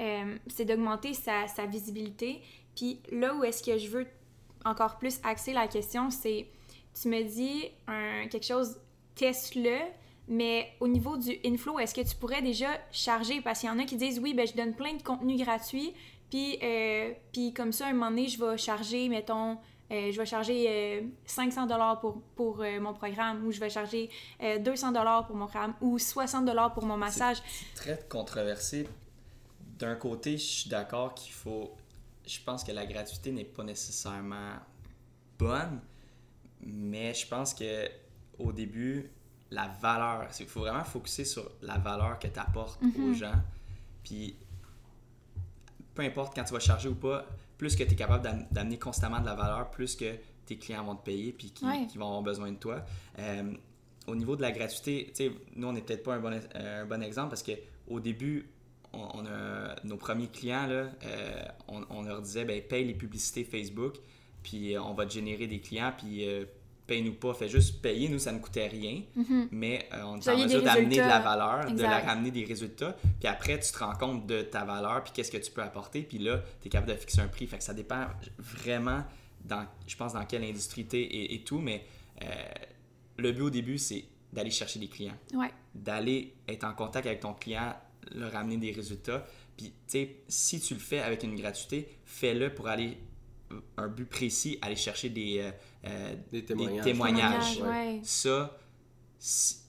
[0.00, 2.42] Euh, c'est d'augmenter sa, visibilité.
[2.74, 4.06] Puis là où est-ce que je veux
[4.64, 6.48] encore plus axer la question, c'est,
[7.00, 7.70] tu me dis
[8.30, 8.80] quelque chose,
[9.14, 9.78] teste-le,
[10.26, 13.40] mais au niveau du inflow, est-ce que tu pourrais déjà charger?
[13.40, 15.92] Parce qu'il y en a qui disent, oui, ben je donne plein de contenu gratuit,
[16.34, 17.12] puis, euh,
[17.54, 19.56] comme ça, un moment donné, je vais charger, mettons,
[19.90, 23.68] euh, je vais charger euh, 500 dollars pour, pour euh, mon programme ou je vais
[23.68, 24.08] charger
[24.42, 27.42] euh, 200 dollars pour mon programme ou 60 dollars pour mon massage.
[27.74, 28.88] très controversé.
[29.78, 31.74] D'un côté, je suis d'accord qu'il faut.
[32.26, 34.54] Je pense que la gratuité n'est pas nécessairement
[35.38, 35.80] bonne,
[36.60, 37.88] mais je pense que
[38.38, 39.10] au début,
[39.50, 43.34] la valeur, il faut vraiment focuser sur la valeur que tu apportes aux gens.
[44.02, 44.36] Puis,
[45.94, 47.26] peu importe quand tu vas charger ou pas,
[47.58, 50.14] plus que tu es capable d'am- d'amener constamment de la valeur, plus que
[50.46, 51.86] tes clients vont te payer puis qui, Ouais.
[51.86, 52.84] qui vont avoir besoin de toi.
[53.18, 53.52] Euh,
[54.06, 55.12] au niveau de la gratuité,
[55.56, 57.52] nous, on n'est peut-être pas un bon, euh, un bon exemple parce que
[57.88, 58.48] au début,
[58.92, 62.94] on, on a nos premiers clients, là, euh, on, on leur disait, ben, paye les
[62.94, 63.96] publicités Facebook,
[64.42, 66.44] puis on va te générer des clients, puis euh,
[66.86, 69.48] paye-nous pas, fais juste payer, nous, ça ne coûtait rien, Mhm.
[69.52, 72.94] mais euh, on est en mesure d'amener de la valeur, de la ramener des résultats,
[73.20, 76.02] puis après, tu te rends compte de ta valeur, puis qu'est-ce que tu peux apporter,
[76.02, 77.46] puis là, tu es capable de fixer un prix.
[77.46, 78.06] Fait que ça dépend
[78.38, 79.02] vraiment,
[79.44, 81.84] dans, je pense, dans quelle industrie tu et, et tout, mais
[82.22, 82.26] euh,
[83.16, 85.50] le but au début, c'est d'aller chercher des clients Ouais.
[85.74, 87.74] d'aller être en contact avec ton client,
[88.14, 89.24] leur amener des résultats.
[89.56, 92.98] Puis, tu sais, si tu le fais avec une gratuité, fais-le pour aller
[93.76, 95.50] un but précis, aller chercher des, euh,
[95.86, 96.84] euh, Des témoignages.
[96.84, 97.60] témoignages.
[97.62, 98.00] ouais.
[98.02, 98.56] Ça,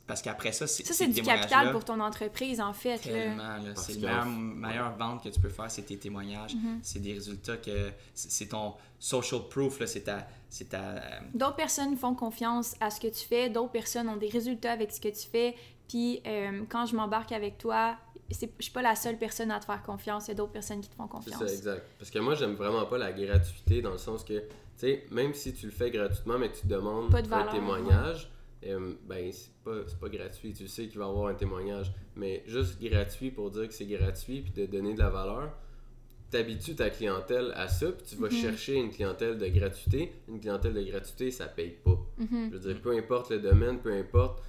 [0.08, 3.00] parce qu'après ça, c'est Ça, ces c'est du capital pour ton entreprise, en fait.
[3.00, 3.76] Tellement, là.
[3.76, 6.54] C'est la meilleure, meilleure vente que tu peux faire, c'est tes témoignages.
[6.56, 6.80] Mhm.
[6.84, 7.92] C'est des résultats que.
[8.14, 9.88] C'est ton social proof, là.
[9.88, 10.28] C'est ta.
[10.50, 11.00] C'est ta euh,
[11.34, 14.92] D'autres personnes font confiance à ce que tu fais, d'autres personnes ont des résultats avec
[14.92, 15.56] ce que tu fais.
[15.90, 17.98] Puis euh, quand je m'embarque avec toi,
[18.34, 20.52] c'est- je suis pas la seule personne à te faire confiance, il y a d'autres
[20.52, 21.40] personnes qui te font C'est confiance.
[21.48, 21.84] ça, exact.
[22.00, 24.46] Parce que moi, j'aime vraiment pas la gratuité dans le sens que, tu
[24.78, 27.52] sais, même si tu le fais gratuitement, mais que tu demandes Pas de valeur, un
[27.56, 28.30] témoignage,
[28.66, 30.54] euh, ben, c'est pas, c'est pas gratuit.
[30.54, 31.92] Tu sais qu'il va y avoir un témoignage.
[32.16, 35.52] Mais juste gratuit pour dire que c'est gratuit puis de donner de la valeur,
[36.32, 38.34] t'habitues ta clientèle à ça, puis tu vas Mhm.
[38.34, 40.14] chercher une clientèle de gratuité.
[40.28, 41.98] Une clientèle de gratuité, ça paye pas.
[42.18, 42.50] Mhm.
[42.52, 44.42] Je veux dire, peu importe le domaine, peu importe,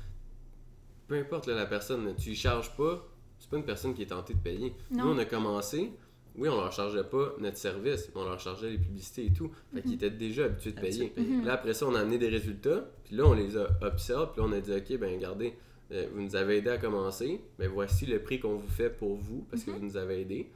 [1.09, 3.07] peu importe là, la personne, tu y charges pas,
[3.47, 4.75] c'est pas une personne qui est tentée de payer.
[4.91, 5.05] Non.
[5.05, 5.93] Nous, on a commencé,
[6.37, 9.51] oui, on leur chargeait pas notre service, mais on leur chargeait les publicités et tout.
[9.73, 11.13] Fait qu'ils étaient déjà habitués de payer.
[11.17, 11.45] Mhm.
[11.45, 14.43] Là, après ça, on a amené des résultats, puis là, on les a upsell, puis
[14.43, 15.55] là, on a dit, OK, ben regardez,
[15.93, 19.15] euh, vous nous avez aidé à commencer, mais voici le prix qu'on vous fait pour
[19.17, 20.51] vous, parce que vous nous avez aidé.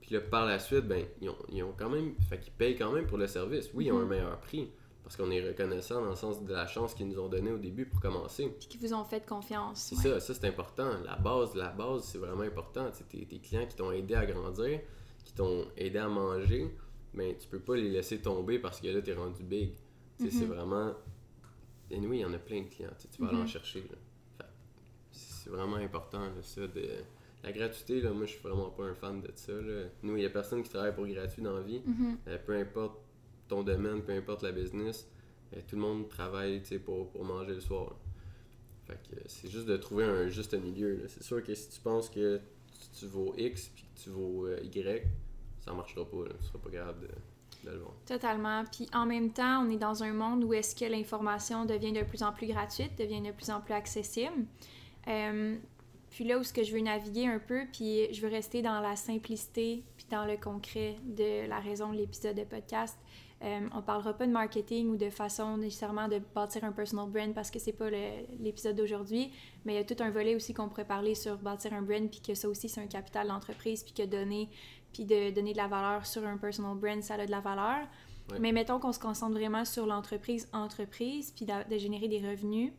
[0.00, 2.76] Puis là, par la suite, ben, ils ont, ils ont quand même, fait qu'ils payent
[2.76, 3.70] quand même pour le service.
[3.74, 4.08] Oui, ils ont un Mhm.
[4.08, 4.68] meilleur prix,
[5.08, 7.56] parce qu'on est reconnaissant dans le sens de la chance qu'ils nous ont donnée au
[7.56, 8.46] début pour commencer.
[8.58, 9.78] Puis qui vous ont fait confiance.
[9.78, 10.02] C'est ouais.
[10.02, 10.90] ça, ça c'est important.
[11.02, 12.90] La base, la base, c'est vraiment important.
[12.90, 14.80] Tu tes, tes clients qui t'ont aidé à grandir,
[15.24, 16.76] qui t'ont aidé à manger,
[17.14, 19.72] mais tu peux pas les laisser tomber parce que là, t'es rendu big.
[20.20, 20.52] Tu C'est Mhm.
[20.52, 20.92] vraiment.
[21.90, 22.90] Et oui, il y en a plein de clients.
[23.00, 23.48] tu Tu vas aller en Mhm.
[23.48, 23.84] chercher.
[25.10, 26.66] C'est vraiment important, là, ça.
[26.66, 26.86] De...
[27.42, 29.52] La gratuité, là, moi, je suis vraiment pas un fan de ça.
[29.52, 29.84] Là.
[30.02, 31.80] Nous, il y a personne qui travaille pour gratuit dans la vie.
[31.86, 32.18] Mhm.
[32.28, 32.98] Euh, peu importe
[33.48, 35.08] ton domaine, peu importe la business,
[35.54, 37.96] euh, tout le monde travaille pour, pour manger le soir.
[38.86, 41.04] Fait que c'est juste de trouver un juste milieu.
[41.08, 42.40] C'est sûr que si tu penses que
[42.98, 45.06] tu, vaux X puis que tu vaux euh, Y,
[45.60, 46.24] ça marchera pas.
[46.24, 46.32] Là.
[46.40, 47.08] Tu seras pas capable de.
[48.06, 48.64] Totalement.
[48.64, 52.02] Puis en même temps, on est dans un monde où est-ce que l'information devient de
[52.02, 54.46] plus en plus gratuite, devient de plus en plus accessible.
[55.08, 55.56] Euh,
[56.10, 58.80] puis là où ce que je veux naviguer un peu, puis je veux rester dans
[58.80, 62.96] la simplicité, puis dans le concret de la raison de l'épisode de podcast.
[63.42, 67.32] Euh, on parlera pas de marketing ou de façon nécessairement de bâtir un personal brand
[67.34, 67.88] parce que c'est pas
[68.40, 69.30] l'épisode d'aujourd'hui,
[69.64, 72.10] mais il y a tout un volet aussi qu'on pourrait parler sur bâtir un brand,
[72.10, 74.48] puis que ça aussi c'est un capital d'entreprise, puis que donner,
[74.92, 77.86] puis de donner de la valeur sur un personal brand, ça a de la valeur.
[78.32, 78.40] Ouais.
[78.40, 82.72] Mais mettons qu'on se concentre vraiment sur l'entreprise, entreprise, puis de générer des revenus,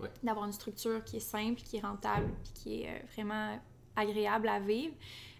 [0.00, 0.08] Ouais.
[0.22, 3.58] d'avoir une structure qui est simple, qui est rentable, puis qui est euh, vraiment
[3.98, 4.94] agréable à vivre.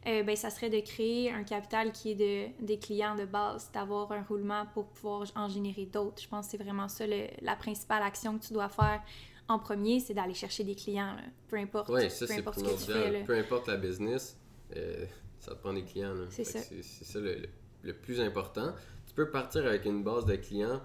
[0.06, 3.70] euh, ben, ça serait de créer un capital qui est de, des clients de base,
[3.72, 6.22] d'avoir un roulement pour pouvoir en générer d'autres.
[6.22, 9.02] Je pense que c'est vraiment ça le- la principale action que tu dois faire
[9.48, 11.22] en premier, c'est d'aller chercher des clients, là.
[11.48, 13.24] peu importe, Ouais, ça c'est primordial.
[13.24, 14.38] Peu importe la business,
[14.76, 15.04] euh,
[15.40, 16.14] ça te prend des clients.
[16.30, 16.58] C'est ça.
[16.60, 17.48] C'est c'est ça le, le-
[17.82, 18.72] le plus important.
[19.06, 20.80] Tu peux partir avec une base de clients.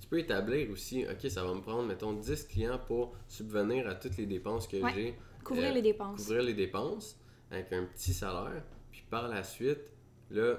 [0.00, 3.94] Tu peux établir aussi, ok, ça va me prendre, mettons, 10 clients pour subvenir à
[3.94, 4.92] toutes les dépenses que Ouais.
[4.94, 5.18] j'ai.
[5.44, 6.16] Couvrir Euh, les dépenses.
[6.24, 7.16] couvrir les dépenses
[7.50, 9.80] avec un petit salaire, puis par la suite,
[10.30, 10.56] là,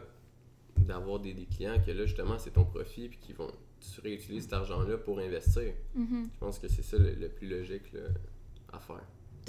[0.77, 4.43] d'avoir des, des clients que là, justement, c'est ton profit, puis qui vont, tu réutilises
[4.43, 5.73] cet argent-là pour investir.
[5.93, 6.29] Mhm.
[6.33, 8.01] Je pense que c'est ça le, le plus logique là,
[8.73, 9.01] à faire.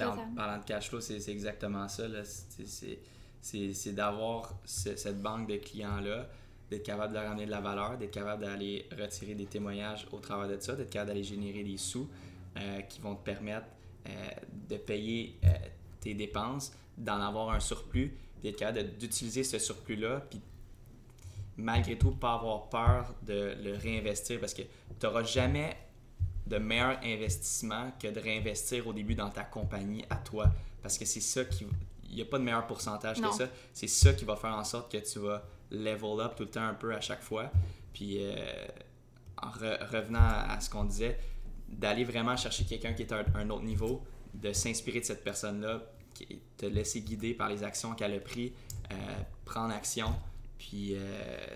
[0.02, 2.08] En parlant de cash flow, c'est c'est exactement ça.
[2.08, 2.24] là.
[2.24, 2.98] C'est- c'est-
[3.42, 6.28] C'est c'est d'avoir ce- cette banque de clients-là,
[6.70, 10.18] d'être capable de leur ramener de la valeur, d'être capable d'aller retirer des témoignages au
[10.18, 12.06] travers de ça, d'être capable d'aller générer des sous
[12.58, 13.66] euh, qui vont te permettre
[14.68, 15.48] de payer euh,
[16.00, 20.40] tes dépenses, d'en avoir un surplus, d'être capable d'utiliser ce surplus-là, puis
[21.56, 24.68] malgré tout, pas avoir peur de le réinvestir parce que tu
[25.06, 25.76] n'auras jamais
[26.46, 30.50] de meilleur investissement que de réinvestir au début dans ta compagnie à toi.
[30.82, 31.66] Parce que c'est ça qui.
[32.08, 33.30] Il n'y a pas de meilleur pourcentage Non.
[33.30, 33.48] que ça.
[33.72, 36.66] C'est ça qui va faire en sorte que tu vas level up tout le temps
[36.66, 37.52] un peu à chaque fois.
[37.92, 38.34] Puis euh,
[39.40, 41.18] en re- revenant à ce qu'on disait,
[41.70, 44.02] d'aller vraiment chercher quelqu'un qui est à un, autre niveau,
[44.34, 45.82] de s'inspirer de cette personne-là,
[46.56, 48.52] te laisser guider par les actions qu'elle a prises,
[48.92, 48.94] euh,
[49.44, 50.14] prendre action.
[50.58, 50.98] Puis, euh,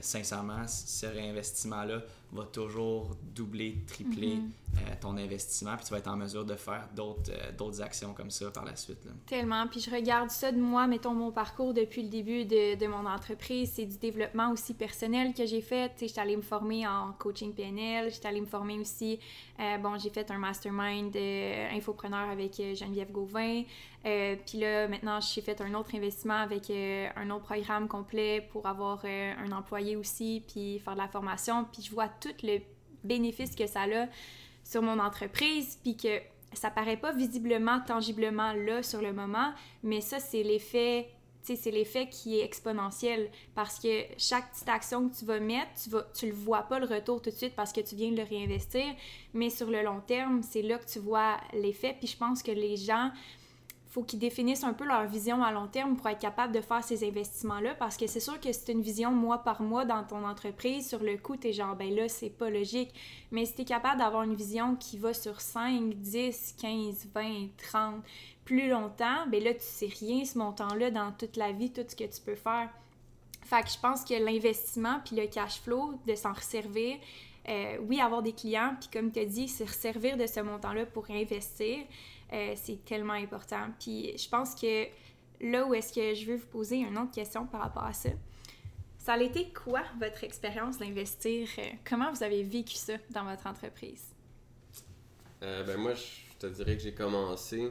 [0.00, 2.02] sincèrement, ce réinvestissement-là
[2.34, 4.50] va toujours doubler, tripler Mhm.
[4.76, 5.76] euh, ton investissement.
[5.76, 8.64] Puis, tu vas être en mesure de faire d'autres euh, d'autres actions comme ça par
[8.64, 9.04] la suite.
[9.04, 9.12] là.
[9.26, 9.66] Tellement.
[9.68, 13.06] Puis je regarde ça de moi, mettons mon parcours depuis le début de, de mon
[13.06, 13.72] entreprise.
[13.74, 15.90] C'est du développement aussi personnel que j'ai fait.
[15.90, 18.10] Tu sais, j'étais allée me former en coaching PNL.
[18.12, 19.18] J'étais allée me former aussi.
[19.60, 23.62] euh, bon, j'ai fait un mastermind euh, infopreneur avec Geneviève Gauvin.
[24.02, 29.02] Puis là, maintenant, j'ai fait un autre investissement avec un autre programme complet pour avoir
[29.06, 31.64] un employé aussi, puis faire de la formation.
[31.72, 32.08] Puis je vois
[32.42, 32.60] le
[33.02, 34.06] bénéfice que ça a
[34.64, 36.20] sur mon entreprise, puis que
[36.54, 41.08] ça paraît pas visiblement, tangiblement là sur le moment, mais ça, c'est l'effet.
[41.46, 45.90] C'est l'effet qui est exponentiel parce que chaque petite action que tu vas mettre, tu
[45.90, 48.16] vas, tu le vois pas le retour tout de suite parce que tu viens de
[48.16, 48.86] le réinvestir,
[49.34, 51.96] mais sur le long terme, c'est là que tu vois l'effet.
[51.98, 53.10] Puis je pense que les gens,
[53.94, 56.82] faut qu'ils définissent un peu leur vision à long terme pour être capable de faire
[56.82, 60.26] ces investissements-là parce que c'est sûr que c'est une vision mois par mois dans ton
[60.26, 60.88] entreprise.
[60.88, 62.92] Sur le coup, t'es genre, ben là, c'est pas logique.
[63.30, 67.22] Mais si t'es capable d'avoir une vision qui va sur 5, 10, 15, 20,
[67.70, 67.94] 30,
[68.44, 71.94] plus longtemps, ben là, tu sais rien ce montant-là dans toute la vie, tout ce
[71.94, 72.70] que tu peux faire.
[73.42, 76.96] Fait que je pense que l'investissement puis le cash flow, de s'en resservir,
[77.48, 80.84] euh, oui, avoir des clients, puis comme tu as dit, se resservir de ce montant-là
[80.86, 81.78] pour investir,
[82.34, 83.68] euh, c'est tellement important.
[83.80, 84.86] Puis je pense que
[85.40, 88.10] là où est-ce que je veux vous poser une autre question par rapport à ça,
[88.98, 91.48] ça a été quoi votre expérience d'investir?
[91.58, 94.04] euh, comment vous avez vécu ça dans votre entreprise?
[95.42, 97.70] Euh, ben moi, je te dirais que j'ai commencé,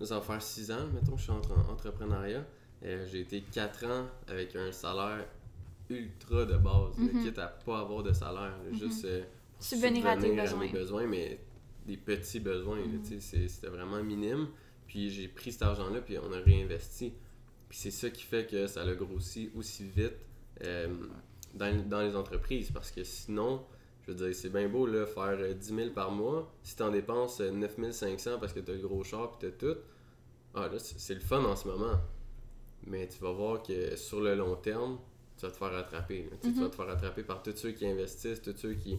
[0.00, 2.44] nous en faire 6 ans, mettons je suis en en entrepreneuriat.
[2.84, 5.26] Euh, j'ai été 4 ans avec un salaire
[5.90, 7.22] ultra de base, Mhm.
[7.24, 8.78] quitte à pas avoir de salaire, Mhm.
[8.78, 9.22] juste euh,
[9.60, 10.58] Subvenir à tes besoins.
[10.60, 11.38] mes besoins, mais
[11.86, 14.48] des petits besoins, c'est- c'était vraiment minime.
[14.86, 17.12] Puis j'ai pris cet argent-là, puis on a réinvesti.
[17.68, 20.14] Puis c'est ça qui fait que ça a grossi aussi vite
[20.62, 20.88] euh,
[21.54, 23.64] dans, dans les entreprises, parce que sinon,
[24.06, 26.54] je veux dire, c'est bien beau là, faire euh, 10 000 par mois.
[26.62, 29.50] Si tu en dépenses euh, 9 500 parce que tu as le gros char as
[29.50, 29.76] tout,
[30.54, 31.98] ah, là, c'est le fun en ce moment.
[32.86, 34.98] Mais tu vas voir que sur le long terme,
[35.38, 36.28] tu vas te faire rattraper.
[36.42, 36.60] Tu Mhm.
[36.62, 38.98] vas te faire rattraper par tous ceux qui investissent, tous ceux qui.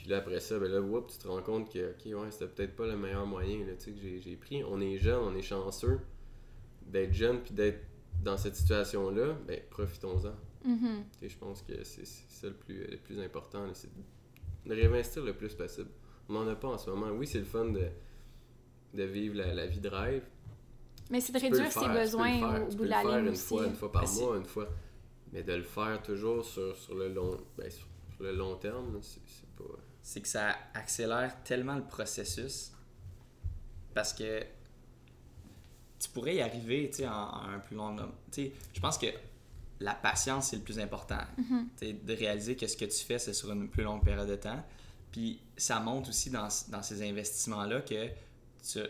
[0.00, 2.46] Puis là, après ça, ben là, whoop, tu te rends compte que, ok, ouais, c'était
[2.48, 4.64] peut-être pas le meilleur moyen là, que j'ai- j'ai pris.
[4.64, 6.00] On est jeune, on est chanceux
[6.86, 7.84] d'être jeune puis d'être
[8.24, 9.36] dans cette situation-là.
[9.46, 10.32] Ben, profitons-en.
[11.20, 13.90] Et je pense que c'est c'est ça le plus, le plus important, là, c'est
[14.66, 15.90] de réinvestir le plus possible.
[16.30, 17.10] On n'en a pas en ce moment.
[17.10, 17.86] Oui, c'est le fun de
[18.94, 20.24] de vivre la, la vie de rêve.
[21.10, 23.46] Mais c'est de réduire ses faire, besoins faire, au bout de la ligne une aussi.
[23.48, 24.68] fois, une fois par mois, une fois.
[25.32, 28.98] Mais de le faire toujours sur, sur le long ben, sur, sur le long terme,
[29.02, 29.20] c'est
[29.56, 29.64] pas.
[30.10, 32.72] C'est que ça accélère tellement le processus
[33.94, 34.42] parce que
[36.00, 38.14] tu pourrais y arriver en, en un plus long nombre.
[38.36, 39.06] Je pense que
[39.78, 41.20] la patience, c'est le plus important.
[41.38, 42.04] Mm-hmm.
[42.04, 44.60] De réaliser que ce que tu fais, c'est sur une plus longue période de temps.
[45.12, 48.08] Puis ça montre aussi dans, dans ces investissements-là que
[48.68, 48.80] tu,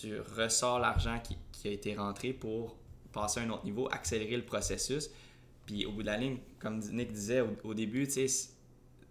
[0.00, 2.76] tu ressors l'argent qui, qui a été rentré pour
[3.10, 5.10] passer à un autre niveau, accélérer le processus.
[5.66, 8.50] Puis au bout de la ligne, comme Nick disait au, au début, tu sais, c-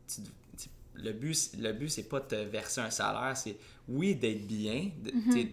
[0.07, 0.21] tu-
[0.57, 0.69] tu-
[1.03, 3.57] le but, le but c'est pas de te verser un salaire, c'est
[3.87, 5.43] oui d'être bien, de, tu sais,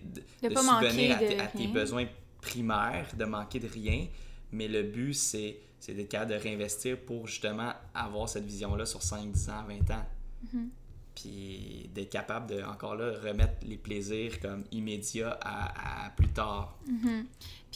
[0.42, 1.72] de, De de subvenir à, de tes- à tes rien.
[1.72, 2.06] besoins
[2.40, 4.06] primaires, de manquer de rien,
[4.52, 9.30] mais le but c'est d'être capable de réinvestir pour justement avoir cette vision-là sur 5,
[9.30, 10.04] 10 ans, 20 ans.
[10.46, 10.68] Mm-hmm.
[11.14, 16.76] Puis d'être capable de, encore là, remettre les plaisirs comme immédiats à, à plus tard.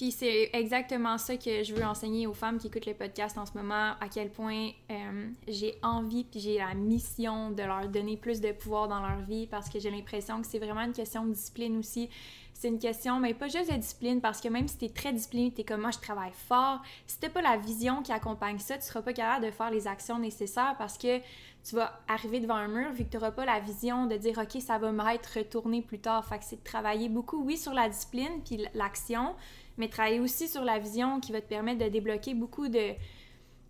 [0.00, 3.44] Puis c'est exactement ça que je veux enseigner aux femmes qui écoutent le podcast en
[3.44, 8.16] ce moment, à quel point euh, j'ai envie puis j'ai la mission de leur donner
[8.16, 11.26] plus de pouvoir dans leur vie parce que j'ai l'impression que c'est vraiment une question
[11.26, 12.08] de discipline aussi.
[12.54, 15.12] C'est une question, mais pas juste de discipline, parce que même si tu es très
[15.12, 18.58] discipliné, tu es comme moi, je travaille fort, si tu pas la vision qui accompagne
[18.58, 21.18] ça, tu seras pas capable de faire les actions nécessaires parce que
[21.62, 24.38] tu vas arriver devant un mur vu que tu n'auras pas la vision de dire
[24.38, 26.24] OK, ça va me être retourné plus tard.
[26.24, 29.34] Fait que c'est de travailler beaucoup, oui, sur la discipline puis l'action,
[29.80, 32.92] mais travailler aussi sur la vision qui va te permettre de débloquer beaucoup de,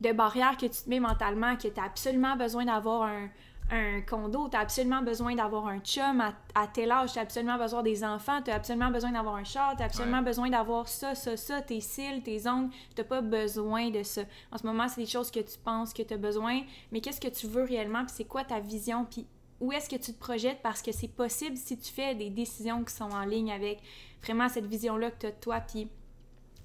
[0.01, 3.29] de barrières que tu te mets mentalement, que tu as absolument besoin d'avoir un,
[3.73, 7.23] un condo, tu as absolument besoin d'avoir un chum à, à tel âge, tu as
[7.23, 10.25] absolument besoin des enfants, tu as absolument besoin d'avoir un char, tu as absolument Ouais.
[10.25, 14.23] besoin d'avoir ça, ça, ça, tes cils, tes ongles, tu pas besoin de ça.
[14.51, 17.21] En ce moment, c'est des choses que tu penses que tu as besoin, mais qu'est-ce
[17.21, 19.25] que tu veux réellement, puis c'est quoi ta vision, puis
[19.61, 22.83] où est-ce que tu te projettes parce que c'est possible si tu fais des décisions
[22.83, 23.81] qui sont en ligne avec
[24.23, 25.89] vraiment cette vision-là que tu as de toi, puis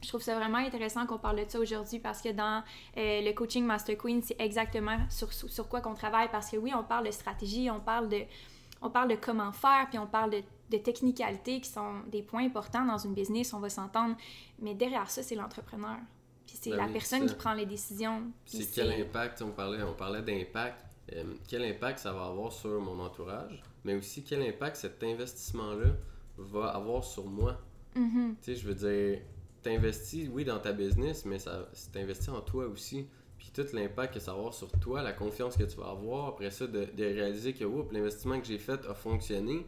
[0.01, 2.63] je trouve ça vraiment intéressant qu'on parle de ça aujourd'hui parce que dans
[2.97, 6.83] euh, le coaching Master Queen, c'est exactement sur, quoi qu'on travaille parce que oui, on
[6.83, 8.21] parle de stratégie, on parle de,
[8.81, 12.45] on parle de comment faire, puis on parle de, de technicalités qui sont des points
[12.45, 14.15] importants dans une business, on va s'entendre,
[14.59, 15.97] mais derrière ça, c'est l'entrepreneur.
[16.45, 18.31] Puis c'est Ben la oui, personne qui prend les décisions.
[18.45, 20.77] C'est quel impact, on parlait, on parlait d'impact,
[21.13, 25.93] euh, quel impact ça va avoir sur mon entourage, mais aussi quel impact cet investissement-là
[26.37, 27.59] va avoir sur moi.
[27.95, 28.35] Mhm.
[28.41, 29.21] Tu sais, je veux dire,
[29.65, 33.07] t'investis, oui, dans ta business, mais ça, c'est t'investir en toi aussi.
[33.37, 36.27] Puis tout l'impact que ça va avoir sur toi, la confiance que tu vas avoir,
[36.27, 39.65] après ça, de, de réaliser que, l'investissement que j'ai fait a fonctionné.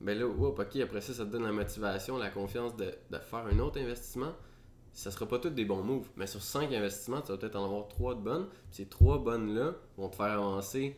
[0.00, 3.18] Ben là, oups, ok, après ça, ça te donne la motivation, la confiance de, de
[3.18, 4.32] faire un autre investissement.
[4.92, 7.64] Ça sera pas tous des bons moves, mais sur cinq investissements, tu vas peut-être en
[7.64, 8.46] avoir trois de bonnes.
[8.46, 10.96] Puis ces trois bonnes-là vont te faire avancer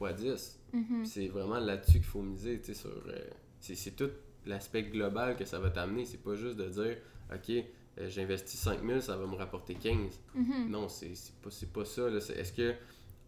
[0.00, 0.60] x 10.
[0.72, 0.84] Mhm.
[1.00, 2.90] Puis C'est vraiment là-dessus qu'il faut miser, tu sais, sur...
[2.90, 3.18] euh,
[3.60, 4.10] c'est, c'est tout
[4.46, 6.04] l'aspect global que ça va t'amener.
[6.04, 6.96] C'est pas juste de dire,
[7.34, 10.20] OK, euh, j'investis 5000, ça va me rapporter 15.
[10.34, 10.68] Mhm.
[10.70, 11.12] Non, c'est,
[11.42, 12.08] pas, pas ça.
[12.10, 12.74] Est-ce que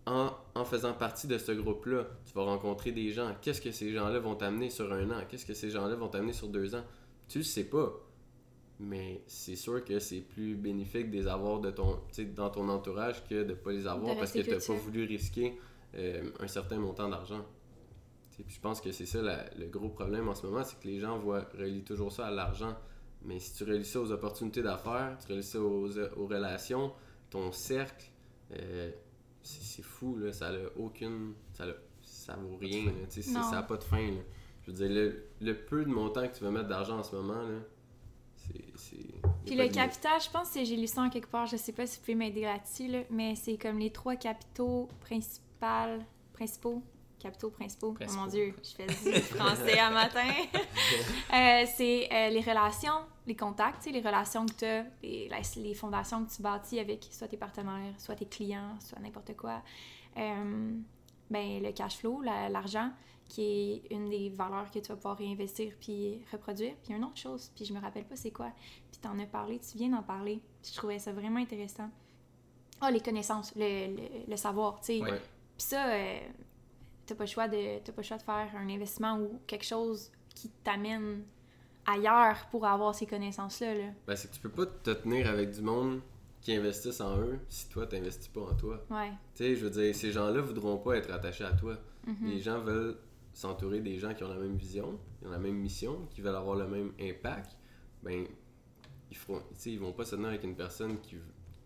[0.07, 3.35] en, en faisant partie de ce groupe-là, tu vas rencontrer des gens?
[3.43, 5.23] Qu'est-ce que ces gens-là vont t'amener sur un an?
[5.29, 6.85] Qu'est-ce que ces gens-là vont t'amener sur deux ans?
[7.29, 7.93] Tu le sais pas.
[8.83, 12.01] Mais c'est sûr que c'est plus bénéfique de les avoir de ton,
[12.35, 15.59] dans ton entourage que de pas les avoir parce que tu tout pas voulu risquer
[15.97, 17.45] euh, un certain montant d'argent.
[18.47, 20.87] Puis je pense que c'est ça la- le gros problème en ce moment, c'est que
[20.89, 22.75] les gens voient, relient toujours ça à l'argent.
[23.23, 26.93] Mais si tu relis ça aux opportunités d'affaires, tu relis ça aux, aux relations,
[27.29, 28.11] ton cercle,
[28.53, 28.91] euh,
[29.43, 31.35] c'est fou, là, ça n'a aucune.
[31.53, 34.11] Ça, a- ça vaut rien, là, ça n'a pas de fin.
[34.11, 34.21] là.
[34.63, 37.15] Je veux dire, le, le peu de montant que tu vas mettre d'argent en ce
[37.17, 37.59] moment, là,
[38.37, 38.97] c'est.
[39.47, 41.87] Puis le capital, je pense que j'ai lu ça en quelque part, je sais pas
[41.87, 45.45] si vous pouvez m'aider là-dessus, là, mais c'est comme les trois capitaux principaux,
[46.33, 46.83] principaux,
[47.21, 47.95] capitaux principaux.
[48.01, 50.29] Oh mon dieu, je fais du français à matin.
[51.33, 55.75] Euh, c'est euh, les relations, les contacts, tu les relations que tu as, les, les
[55.75, 59.63] fondations que tu bâtis avec soit tes partenaires, soit tes clients, soit n'importe quoi.
[60.17, 60.73] Euh,
[61.31, 62.91] ben, le cash flow, la- l'argent,
[63.29, 63.43] qui
[63.89, 66.75] est une des valeurs que tu vas pouvoir réinvestir puis reproduire.
[66.83, 68.51] Puis une autre chose, puis je me rappelle pas c'est quoi,
[68.91, 70.41] puis t'en as parlé, tu viens d'en parler.
[70.63, 71.89] Puis je trouvais ça vraiment intéressant.
[72.81, 75.01] Ah, les connaissances, le, le, le savoir, tu sais.
[75.01, 75.11] Ouais.
[75.57, 75.95] Puis ça,
[77.11, 79.65] t'as pas, le choix de, t'as pas le choix de faire un investissement ou quelque
[79.65, 81.25] chose qui t'amène
[81.87, 83.75] ailleurs pour avoir ces connaissances-là.
[83.75, 83.87] Là.
[84.07, 86.01] Ben, c'est que tu peux pas te tenir avec du monde
[86.41, 88.85] qui investissent en eux si toi, t'investis pas en toi.
[88.91, 89.11] Ouais.
[89.35, 91.77] Tu sais, je veux dire, ces gens-là voudront pas être attachés à toi.
[92.07, 92.27] Mhm.
[92.27, 92.97] Les gens veulent
[93.33, 96.37] s'entourer des gens qui ont la même vision, qui ont la même mission, qui veulent
[96.37, 97.57] avoir le même impact.
[98.03, 98.25] Ben,
[99.11, 101.17] ils feront, ils vont pas se tenir avec une personne qui,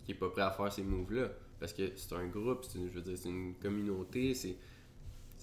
[0.05, 1.29] qui est pas prêt à faire ces moves-là.
[1.61, 4.57] Parce que c'est un groupe, c'est une, je veux dire, c'est une communauté, c'est,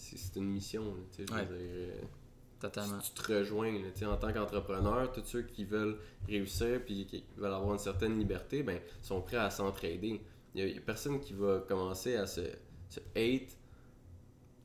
[0.01, 0.83] c'est, une mission.
[0.95, 1.45] là, tu sais, je veux Ouais.
[1.45, 2.01] dire, euh,
[2.59, 2.99] Totalement.
[2.99, 3.71] tu te rejoins.
[3.71, 5.97] là, tu sais, en tant qu'entrepreneur, tous ceux qui veulent
[6.27, 10.21] réussir puis qui veulent avoir une certaine liberté, ben, sont prêts à s'entraider.
[10.53, 12.41] Il n'y a, personne qui va commencer à se,
[12.89, 13.57] se hate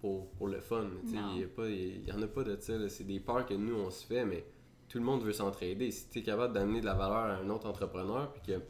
[0.00, 0.88] pour, pour le fun.
[1.04, 1.32] tu sais, Non.
[1.32, 2.88] Il n'y a pas- il y en a pas de ça.
[2.88, 4.44] C'est des peurs que nous, on se fait, mais
[4.88, 5.90] tout le monde veut s'entraider.
[5.90, 8.60] Si tu es capable d'amener de la valeur à un autre entrepreneur, puis que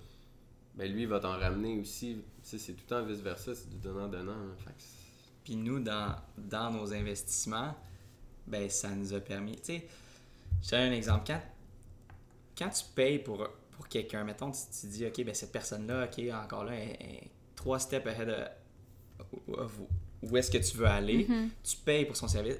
[0.74, 4.32] ben, lui va t'en ramener aussi, c'est tout le temps vice-versa, c'est du donnant-donnant.
[4.32, 4.54] hein.
[5.46, 7.72] Puis nous, dans, dans nos investissements,
[8.48, 9.54] ben ça nous a permis.
[9.54, 9.86] Tu sais,
[10.60, 11.22] je te donne un exemple.
[11.24, 11.40] Quand,
[12.58, 16.20] quand tu payes pour, pour quelqu'un, mettons, tu te dis, OK, ben cette personne-là, OK,
[16.34, 16.72] encore là,
[17.54, 18.48] trois steps ahead of
[19.46, 19.72] of
[20.20, 21.26] où est-ce que tu veux aller.
[21.28, 21.50] Mhm.
[21.62, 22.56] Tu payes pour son service.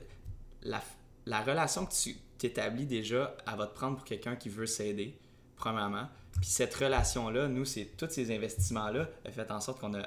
[0.63, 0.81] La,
[1.25, 5.19] la relation que tu t'établis déjà, elle va te prendre pour quelqu'un qui veut s'aider,
[5.57, 6.09] premièrement.
[6.41, 10.07] Puis cette relation-là, nous, c'est tous ces investissements-là, a fait en sorte qu'on a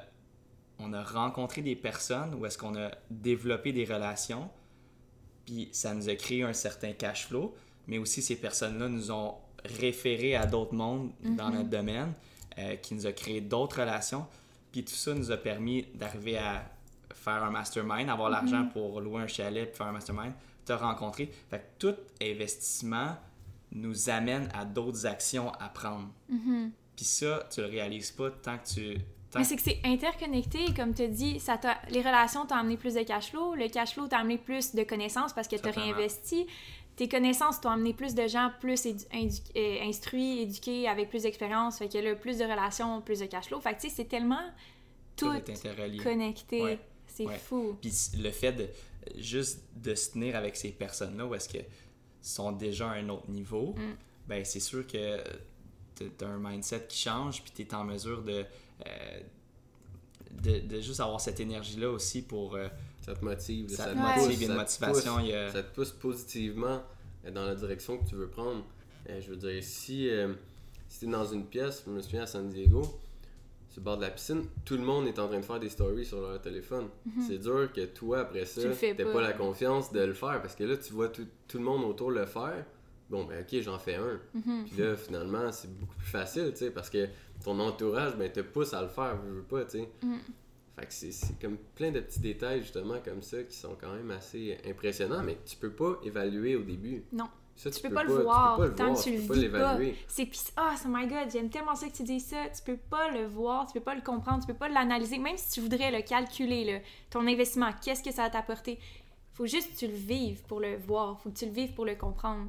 [0.80, 4.50] on a rencontré des personnes où est-ce qu'on a développé des relations,
[5.46, 7.56] puis ça nous a créé un certain cash flow,
[7.88, 12.14] mais aussi ces personnes-là nous ont référé à d'autres mondes dans notre domaine,
[12.58, 14.26] euh, qui nous a créé d'autres relations,
[14.72, 16.64] puis tout ça nous a permis d'arriver à
[17.14, 20.34] faire un mastermind, avoir l'argent pour louer un chalet, puis faire un mastermind,
[20.66, 21.32] te rencontrer.
[21.50, 23.18] Fait que tout investissement
[23.72, 26.10] nous amène à d'autres actions à prendre.
[26.96, 28.98] Puis ça, tu le réalises pas tant que tu...
[29.36, 31.60] Mais c'est que c'est interconnecté, comme tu dis, ça
[31.90, 34.84] les relations t'ont amené plus de cash flow, le cash flow t'a amené plus de
[34.84, 36.48] connaissances parce que tu as réinvesti,
[36.96, 39.06] tes connaissances t'ont amené plus de gens plus édu-
[39.56, 43.46] euh, instruits, éduqués, avec plus d'expérience, fait que là, plus de relations, plus de cash
[43.46, 43.60] flow.
[43.62, 44.42] Fait que tu sais, c'est tellement
[45.16, 46.62] tout tout connecté.
[46.62, 46.80] Ouais.
[47.06, 47.38] C'est Ouais.
[47.38, 47.78] fou.
[47.82, 48.68] Puis le fait de
[49.18, 51.58] juste de se tenir avec ces personnes-là où est-ce que
[52.22, 53.96] sont déjà à un autre niveau, Mm.
[54.28, 55.24] ben c'est sûr que
[55.96, 58.44] tu as un mindset qui change, puis tu es en mesure de, euh,
[60.32, 62.56] de, de juste avoir cette énergie-là aussi pour...
[62.56, 62.68] euh,
[63.02, 63.70] ça te motive.
[63.70, 65.24] ça ça te motive, pousse, il y a une ça te motivation, pousse.
[65.24, 65.52] il y a...
[65.52, 66.84] ça te pousse positivement
[67.26, 68.64] euh, dans la direction que tu veux prendre.
[69.10, 70.34] Euh, je veux dire, si, euh,
[70.88, 72.82] si tu es dans une pièce, je me souviens à San Diego,
[73.70, 75.70] sur le bord de la piscine, tout le monde est en train de faire des
[75.70, 76.88] stories sur leur téléphone.
[77.28, 78.76] C'est dur que toi, après ça, Mhm.
[78.76, 79.14] T'aies pas.
[79.14, 81.84] pas la confiance de le faire parce que là, tu vois tout, tout le monde
[81.84, 82.66] autour le faire.
[83.10, 84.20] Bon, ben ok, j'en fais un.
[84.36, 84.66] Mhm.
[84.66, 87.08] Puis là, finalement, c'est beaucoup plus facile, tu sais, parce que
[87.44, 89.90] ton entourage, ben, te pousse à le faire, veux, veux pas, tu sais.
[90.78, 93.94] Fait que c'est- c'est comme plein de petits détails, justement, comme ça, qui sont quand
[93.94, 97.04] même assez impressionnants, mais que tu peux pas évaluer au début.
[97.12, 97.28] Non.
[97.56, 99.18] Ça, Tu peux pas le voir tu peux pas le tant voir, que tu le
[99.18, 99.78] vis pas.
[100.08, 102.48] C'est pis ah, oh my god, j'aime tellement ça que tu dis ça.
[102.56, 105.36] Tu peux pas le voir, tu peux pas le comprendre, tu peux pas l'analyser, même
[105.36, 106.80] si tu voudrais le calculer, là,
[107.10, 108.80] ton investissement, qu'est-ce que ça va t'apporter?
[109.34, 111.84] Faut juste que tu le vives pour le voir, faut que tu le vives pour
[111.86, 112.48] le comprendre.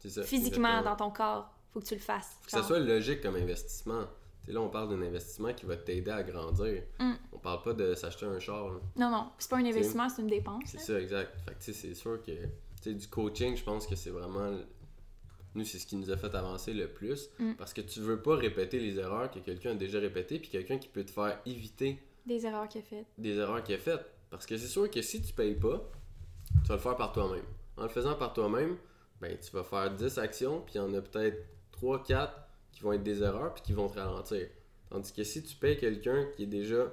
[0.00, 0.22] C'est ça.
[0.22, 0.90] Physiquement, exactement.
[0.90, 2.36] dans ton corps, faut que tu le fasses.
[2.42, 4.06] Faut que ça soit logique comme investissement.
[4.48, 6.82] Là, on parle d'un investissement qui va t'aider à grandir.
[6.98, 7.12] Mm.
[7.32, 8.70] On parle pas de s'acheter un char.
[8.70, 8.80] là.
[8.96, 10.64] Non, non, c'est pas un investissement, c'est une dépense.
[10.66, 11.36] C'est ça, exact.
[11.44, 12.48] Fait que, tu sais, c'est sûr que, tu
[12.82, 14.58] sais, du coaching, je pense que c'est vraiment.
[15.54, 17.28] Nous, c'est ce qui nous a fait avancer le plus.
[17.38, 17.52] Mm.
[17.54, 20.78] Parce que tu veux pas répéter les erreurs que quelqu'un a déjà répétées, puis quelqu'un
[20.78, 23.06] qui peut te faire éviter Des erreurs qu'il a faites.
[23.18, 24.04] des erreurs qu'il a faites.
[24.30, 25.88] Parce que c'est sûr que si tu payes pas,
[26.62, 27.44] tu vas le faire par toi-même.
[27.76, 28.76] En le faisant par toi-même,
[29.20, 31.44] ben, tu vas faire 10 actions, puis il y en a peut-être
[31.80, 32.32] 3, 4
[32.72, 34.46] qui vont être des erreurs, puis qui vont te ralentir.
[34.90, 36.92] Tandis que si tu payes quelqu'un qui est déjà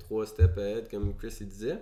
[0.00, 1.80] 3 steps ahead, comme Chris il disait,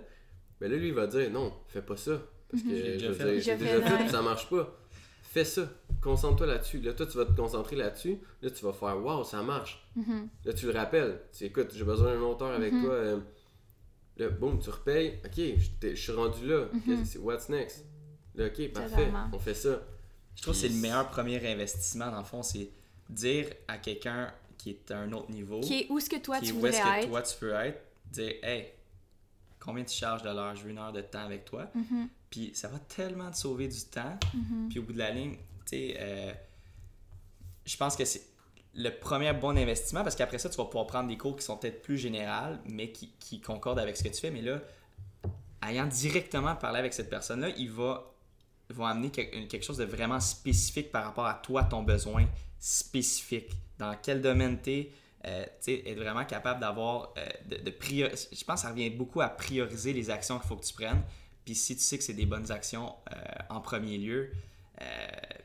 [0.59, 2.21] ben là, lui, il va dire non, fais pas ça.
[2.49, 3.39] Parce que Je l'ai je déjà fait.
[3.39, 4.77] dire, déjà fait, puis ça marche pas.
[5.23, 5.67] Fais ça.
[6.01, 6.79] Concentre-toi là-dessus.
[6.81, 8.19] Là, toi, tu vas te concentrer là-dessus.
[8.41, 9.89] Là, tu vas faire Waouh, ça marche.
[9.95, 10.27] Mhm.
[10.45, 11.19] Là, tu le rappelles.
[11.35, 12.83] Tu écoutes, j'ai besoin d'un auteur avec Mhm.
[12.83, 12.93] toi.
[12.93, 13.19] euh,
[14.17, 15.19] là, boum, tu repayes.
[15.25, 15.41] Ok,
[15.81, 16.65] je suis rendu là.
[16.73, 17.03] Mhm.
[17.07, 17.85] Que What's next?
[18.35, 19.09] Là, ok, parfait.
[19.31, 19.81] On fait ça.
[20.35, 22.69] Je trouve que c'est le meilleur premier investissement, dans le fond, c'est
[23.09, 26.39] dire à quelqu'un qui est à un autre niveau, Qui est où ce que toi
[26.39, 27.07] qui est où est-ce que être.
[27.09, 27.81] toi tu peux être,
[28.11, 28.67] dire Hey,
[29.59, 30.55] combien tu charges de l'heure?
[30.55, 31.69] Je veux une heure de temps avec toi.
[31.75, 34.17] Mhm, Puis ça va tellement te sauver du temps.
[34.33, 34.69] mhm.
[34.69, 36.33] Puis au bout de la ligne, tu sais, euh,
[37.65, 38.21] je pense que c'est
[38.75, 41.57] le premier bon investissement parce qu'après ça, tu vas pouvoir prendre des cours qui sont
[41.57, 44.31] peut-être plus générales, mais qui, qui concordent avec ce que tu fais.
[44.31, 44.61] Mais là,
[45.67, 48.12] ayant directement parlé avec cette personne-là, il va,
[48.73, 52.25] va amener quelque, chose de vraiment spécifique par rapport à toi, ton besoin
[52.59, 53.51] spécifique.
[53.77, 54.91] Dans quel domaine tu es,
[55.25, 58.69] euh, tu sais, être vraiment capable d'avoir, euh, de, de prior- Je pense que ça
[58.69, 61.01] revient beaucoup à prioriser les actions qu'il faut que tu prennes.
[61.45, 63.17] Puis si tu sais que c'est des bonnes actions euh,
[63.49, 64.31] en premier lieu,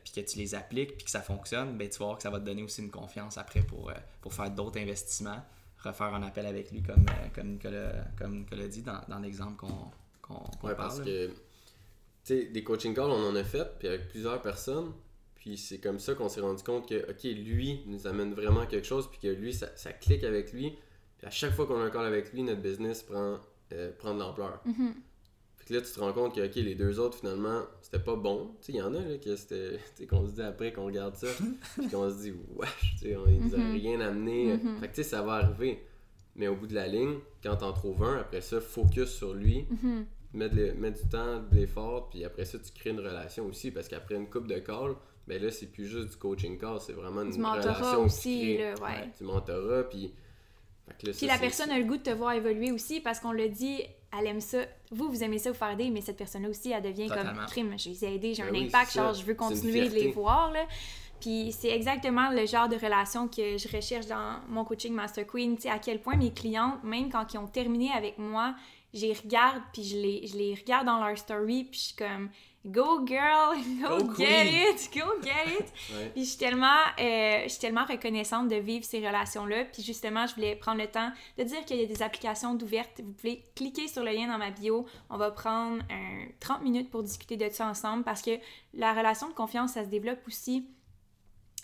[0.05, 2.31] puis que tu les appliques, puis que ça fonctionne, ben, tu vas voir que ça
[2.31, 5.41] va te donner aussi une confiance après pour, pour faire d'autres investissements,
[5.79, 9.91] refaire un appel avec lui comme, comme, Nicolas, comme Nicolas dit dans, dans l'exemple qu'on
[10.23, 10.35] qu'on
[10.67, 10.77] Ouais, parle.
[10.77, 11.31] parce que,
[12.29, 14.93] sais, des coaching calls, on en a fait, puis avec plusieurs personnes.
[15.35, 18.87] Puis c'est comme ça qu'on s'est rendu compte que, ok, lui nous amène vraiment quelque
[18.87, 20.73] chose, puis que lui, ça, ça clique avec lui.
[21.17, 23.39] Puis à chaque fois qu'on a un call avec lui, notre business prend,
[23.73, 24.61] euh, prend de l'ampleur.
[24.67, 24.95] Mhm.
[25.57, 28.17] Fait que là, tu te rends compte que, ok, les deux autres, finalement, c'était pas
[28.17, 28.55] bon.
[28.61, 29.79] Tu sais, il y en a, là, que c'était.
[30.09, 31.29] Qu'on se dit après qu'on regarde ça,
[31.79, 33.73] puis qu'on se dit, wesh, tu sais, on, ils a Mhm.
[33.73, 34.55] rien amené.
[34.57, 34.81] Mhm.
[34.81, 35.83] Fait que, tu sais, ça va arriver.
[36.37, 39.67] Mais au bout de la ligne, quand t'en trouves un, après ça, focus sur lui.
[40.33, 43.47] Mets, de l'e- mets du temps, de l'effort, puis après ça, tu crées une relation
[43.47, 43.71] aussi.
[43.71, 44.95] Parce qu'après une coupe de call,
[45.27, 48.55] ben là, c'est plus juste du coaching call, c'est vraiment une Du relation aussi, qui
[48.57, 48.73] crée.
[48.73, 49.11] là, ouais.
[49.19, 50.13] Du mentorat, puis.
[50.89, 53.33] là, Puis ça, la personne a le goût de te voir évoluer aussi parce qu'on
[53.33, 53.83] le dit,
[54.19, 54.59] elle aime ça.
[54.91, 57.33] Vous, vous aimez ça vous faire aider, mais cette personne-là aussi, elle devient Totalement.
[57.35, 57.75] comme crime.
[57.79, 60.11] Je les ai aidés, j'ai Ben un oui, impact, genre je veux continuer de les
[60.13, 60.51] voir.
[60.51, 60.65] Là.
[61.21, 65.57] Puis c'est exactement le genre de relation que je recherche dans mon coaching Master Queen.
[65.57, 68.55] Tu sais, à quel point mes clientes, même quand ils ont terminé avec moi,
[68.95, 71.97] je les regarde, puis je les, je les regarde dans leur story, puis je suis
[71.97, 72.31] comme
[72.67, 74.75] Go girl, go, Go get queen.
[74.75, 75.73] it, go get it.
[75.95, 76.11] Ouais.
[76.13, 79.65] Puis je suis tellement, euh, je suis tellement reconnaissante de vivre ces relations-là.
[79.67, 83.01] Puis justement, je voulais prendre le temps de dire qu'il y a des applications d'ouvertes.
[83.03, 84.87] Vous pouvez cliquer sur le lien dans ma bio.
[85.09, 88.39] On va prendre un 30 minutes pour discuter de ça ensemble parce que
[88.75, 90.67] la relation de confiance, ça se développe aussi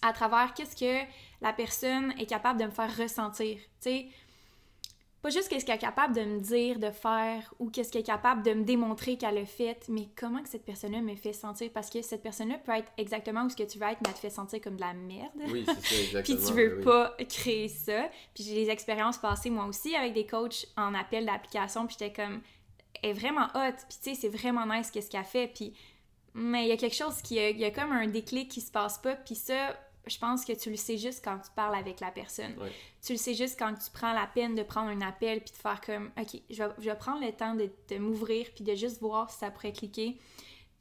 [0.01, 1.05] à travers qu'est-ce que
[1.41, 3.57] la personne est capable de me faire ressentir.
[3.57, 4.07] Tu sais,
[5.25, 8.05] pas juste qu'est-ce qu'elle est capable de me dire, de faire, ou qu'est-ce qu'elle est
[8.05, 11.70] capable de me démontrer qu'elle a fait, mais comment que cette personne-là me fait sentir?
[11.72, 14.12] Parce que cette personne-là peut être exactement où ce que tu veux être, mais elle
[14.16, 15.31] te fait sentir comme de la merde.
[15.49, 16.37] Oui, c'est ça, exactement.
[16.37, 16.85] Puis tu veux ben oui.
[16.85, 18.11] pas créer ça.
[18.35, 21.87] Puis j'ai des expériences passées moi aussi avec des coachs en appel d'application.
[21.87, 22.43] Puis j'étais comme,
[23.03, 23.77] elle est vraiment hot.
[23.89, 25.49] Puis tu sais, c'est vraiment nice qu'est-ce qu'elle fait.
[25.49, 25.72] Puis,
[26.35, 28.70] mais il y a quelque chose qui, il y a comme un déclic qui se
[28.70, 29.14] passe pas.
[29.14, 29.75] Puis ça,
[30.07, 32.55] je pense que tu le sais juste quand tu parles avec la personne.
[32.59, 32.72] Ouais.
[33.05, 35.57] Tu le sais juste quand tu prends la peine de prendre un appel puis de
[35.57, 38.74] faire comme, ok, je vais, je vais prendre le temps de, de m'ouvrir puis de
[38.74, 40.18] juste voir si ça pourrait cliquer.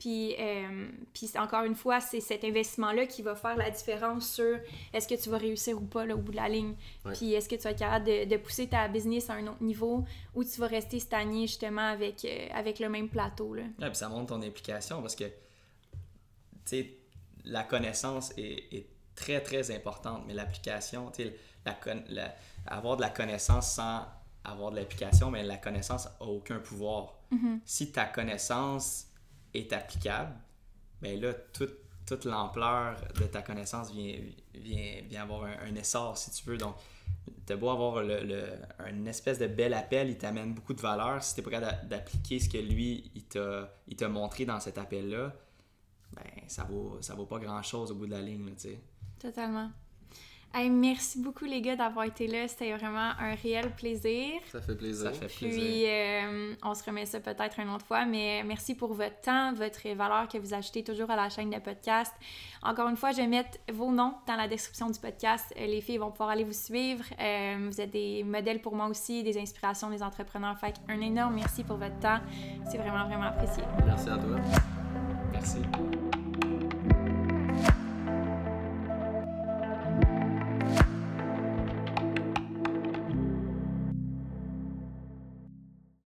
[0.03, 4.59] Puis, euh, puis encore une fois, c'est cet investissement-là qui va faire la différence sur
[4.91, 6.75] est-ce que tu vas réussir ou pas là, au bout de la ligne.
[7.05, 7.13] Ouais.
[7.13, 9.63] Puis est-ce que tu vas être capable de, de pousser ta business à un autre
[9.63, 10.03] niveau
[10.35, 13.53] ou tu vas rester stagné justement avec, euh, avec le même plateau.
[13.53, 13.63] Là.
[13.79, 15.31] Ouais, puis ça montre ton implication parce que, tu
[16.65, 16.97] sais,
[17.45, 21.35] la connaissance est, est très, très importante, mais l'application, tu sais,
[21.65, 21.75] la,
[22.09, 22.35] la-
[22.67, 24.05] avoir de la connaissance sans
[24.43, 27.13] avoir de l'application, mais la connaissance a aucun pouvoir.
[27.65, 29.07] Si ta connaissance
[29.53, 30.33] est applicable,
[31.01, 34.19] ben là, toute, toute l'ampleur de ta connaissance vient,
[34.53, 36.57] vient, vient avoir un, un essor, si tu veux.
[36.57, 36.75] Donc,
[37.45, 41.23] t'as beau avoir le, le- un espèce de bel appel, il t'amène beaucoup de valeur.
[41.23, 45.33] Si t'es pas capable d'a- d'appliquer ce que lui, il t'a, montré dans cet appel-là,
[46.13, 48.79] ben, ça vaut, ça vaut pas grand-chose au bout de la ligne, tu sais.
[49.23, 49.69] Totalement.
[50.55, 52.47] Hey, merci beaucoup les gars d'avoir été là.
[52.47, 54.33] C'était vraiment un réel plaisir.
[54.51, 55.07] Ça fait plaisir.
[55.07, 55.63] Ça fait plaisir.
[55.63, 59.51] Puis, euh, on se remet ça peut-être une autre fois, mais merci pour votre temps,
[59.53, 62.13] votre valeur que vous ajoutez toujours à la chaîne de podcast.
[62.61, 65.51] Encore une fois, je vais mettre vos noms dans la description du podcast.
[65.57, 67.03] Euh, Les filles vont pouvoir aller vous suivre.
[67.19, 70.59] Euh, vous êtes des modèles pour moi aussi, des inspirations, des entrepreneurs.
[70.59, 72.19] Fait un énorme merci pour votre temps.
[72.69, 73.63] C'est vraiment, vraiment apprécié.
[73.87, 74.37] Merci à toi.
[75.31, 75.57] Merci.